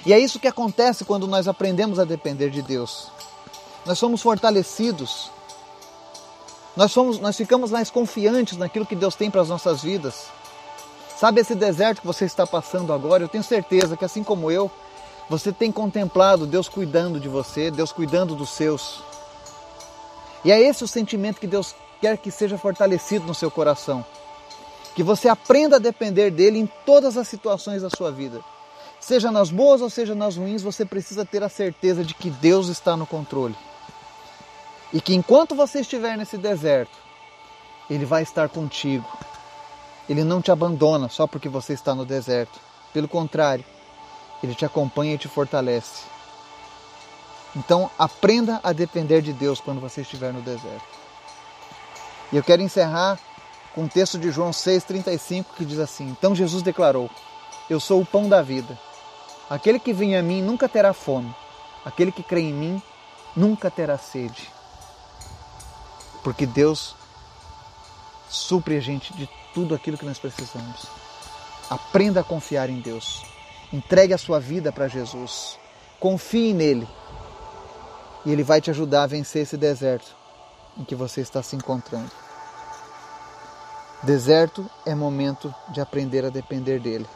E 0.06 0.12
é 0.12 0.18
isso 0.18 0.38
que 0.38 0.48
acontece 0.48 1.04
quando 1.04 1.26
nós 1.26 1.48
aprendemos 1.48 1.98
a 1.98 2.04
depender 2.04 2.50
de 2.50 2.62
Deus. 2.62 3.10
Nós 3.86 3.98
somos 3.98 4.22
fortalecidos. 4.22 5.30
Nós, 6.76 6.90
somos, 6.90 7.20
nós 7.20 7.36
ficamos 7.36 7.70
mais 7.70 7.90
confiantes 7.90 8.58
naquilo 8.58 8.86
que 8.86 8.96
Deus 8.96 9.14
tem 9.14 9.30
para 9.30 9.40
as 9.40 9.48
nossas 9.48 9.82
vidas. 9.82 10.26
Sabe 11.16 11.40
esse 11.40 11.54
deserto 11.54 12.00
que 12.00 12.06
você 12.06 12.24
está 12.24 12.46
passando 12.46 12.92
agora? 12.92 13.22
Eu 13.22 13.28
tenho 13.28 13.44
certeza 13.44 13.96
que, 13.96 14.04
assim 14.04 14.24
como 14.24 14.50
eu, 14.50 14.70
você 15.30 15.52
tem 15.52 15.70
contemplado 15.70 16.46
Deus 16.46 16.68
cuidando 16.68 17.20
de 17.20 17.28
você, 17.28 17.70
Deus 17.70 17.92
cuidando 17.92 18.34
dos 18.34 18.50
seus. 18.50 19.02
E 20.44 20.50
é 20.50 20.60
esse 20.60 20.82
o 20.82 20.88
sentimento 20.88 21.40
que 21.40 21.46
Deus 21.46 21.74
quer 22.00 22.18
que 22.18 22.30
seja 22.30 22.58
fortalecido 22.58 23.24
no 23.24 23.34
seu 23.34 23.50
coração. 23.50 24.04
Que 24.96 25.02
você 25.02 25.28
aprenda 25.28 25.76
a 25.76 25.78
depender 25.80 26.30
dele 26.30 26.58
em 26.58 26.66
todas 26.84 27.16
as 27.16 27.28
situações 27.28 27.82
da 27.82 27.90
sua 27.90 28.10
vida. 28.10 28.40
Seja 29.00 29.30
nas 29.30 29.50
boas 29.50 29.80
ou 29.80 29.88
seja 29.88 30.14
nas 30.14 30.36
ruins, 30.36 30.62
você 30.62 30.84
precisa 30.84 31.24
ter 31.24 31.42
a 31.42 31.48
certeza 31.48 32.04
de 32.04 32.14
que 32.14 32.30
Deus 32.30 32.68
está 32.68 32.96
no 32.96 33.06
controle. 33.06 33.56
E 34.94 35.00
que 35.00 35.12
enquanto 35.12 35.56
você 35.56 35.80
estiver 35.80 36.16
nesse 36.16 36.38
deserto, 36.38 36.96
Ele 37.90 38.04
vai 38.04 38.22
estar 38.22 38.48
contigo. 38.48 39.04
Ele 40.08 40.22
não 40.22 40.40
te 40.40 40.52
abandona 40.52 41.08
só 41.08 41.26
porque 41.26 41.48
você 41.48 41.72
está 41.72 41.96
no 41.96 42.06
deserto. 42.06 42.60
Pelo 42.92 43.08
contrário, 43.08 43.64
Ele 44.40 44.54
te 44.54 44.64
acompanha 44.64 45.14
e 45.14 45.18
te 45.18 45.26
fortalece. 45.26 46.04
Então, 47.56 47.90
aprenda 47.98 48.60
a 48.62 48.72
depender 48.72 49.20
de 49.20 49.32
Deus 49.32 49.60
quando 49.60 49.80
você 49.80 50.02
estiver 50.02 50.32
no 50.32 50.40
deserto. 50.40 50.86
E 52.32 52.36
eu 52.36 52.44
quero 52.44 52.62
encerrar 52.62 53.18
com 53.74 53.84
o 53.84 53.88
texto 53.88 54.16
de 54.16 54.30
João 54.30 54.52
6,35 54.52 55.46
que 55.56 55.64
diz 55.64 55.80
assim: 55.80 56.08
Então 56.08 56.36
Jesus 56.36 56.62
declarou: 56.62 57.10
Eu 57.68 57.80
sou 57.80 58.00
o 58.00 58.06
pão 58.06 58.28
da 58.28 58.42
vida. 58.42 58.78
Aquele 59.50 59.80
que 59.80 59.92
vem 59.92 60.16
a 60.16 60.22
mim 60.22 60.40
nunca 60.40 60.68
terá 60.68 60.92
fome. 60.92 61.34
Aquele 61.84 62.12
que 62.12 62.22
crê 62.22 62.42
em 62.42 62.52
mim 62.52 62.82
nunca 63.36 63.70
terá 63.70 63.98
sede. 63.98 64.54
Porque 66.24 66.46
Deus 66.46 66.96
supre 68.28 68.76
a 68.76 68.80
gente 68.80 69.12
de 69.12 69.28
tudo 69.52 69.74
aquilo 69.74 69.96
que 69.96 70.06
nós 70.06 70.18
precisamos. 70.18 70.86
Aprenda 71.70 72.20
a 72.20 72.24
confiar 72.24 72.68
em 72.68 72.80
Deus. 72.80 73.22
Entregue 73.72 74.14
a 74.14 74.18
sua 74.18 74.40
vida 74.40 74.72
para 74.72 74.88
Jesus. 74.88 75.58
Confie 76.00 76.52
nele 76.52 76.88
e 78.24 78.32
Ele 78.32 78.42
vai 78.42 78.60
te 78.60 78.70
ajudar 78.70 79.04
a 79.04 79.06
vencer 79.06 79.42
esse 79.42 79.56
deserto 79.56 80.16
em 80.76 80.84
que 80.84 80.94
você 80.94 81.20
está 81.20 81.42
se 81.42 81.54
encontrando. 81.54 82.10
Deserto 84.02 84.68
é 84.84 84.94
momento 84.94 85.54
de 85.68 85.80
aprender 85.80 86.24
a 86.24 86.30
depender 86.30 86.78
dele. 86.78 87.06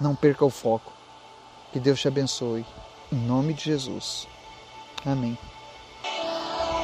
Não 0.00 0.14
perca 0.14 0.44
o 0.44 0.50
foco. 0.50 0.92
Que 1.72 1.80
Deus 1.80 2.00
te 2.00 2.08
abençoe. 2.08 2.66
Em 3.10 3.16
nome 3.16 3.54
de 3.54 3.64
Jesus. 3.64 4.28
Amém. 5.06 5.38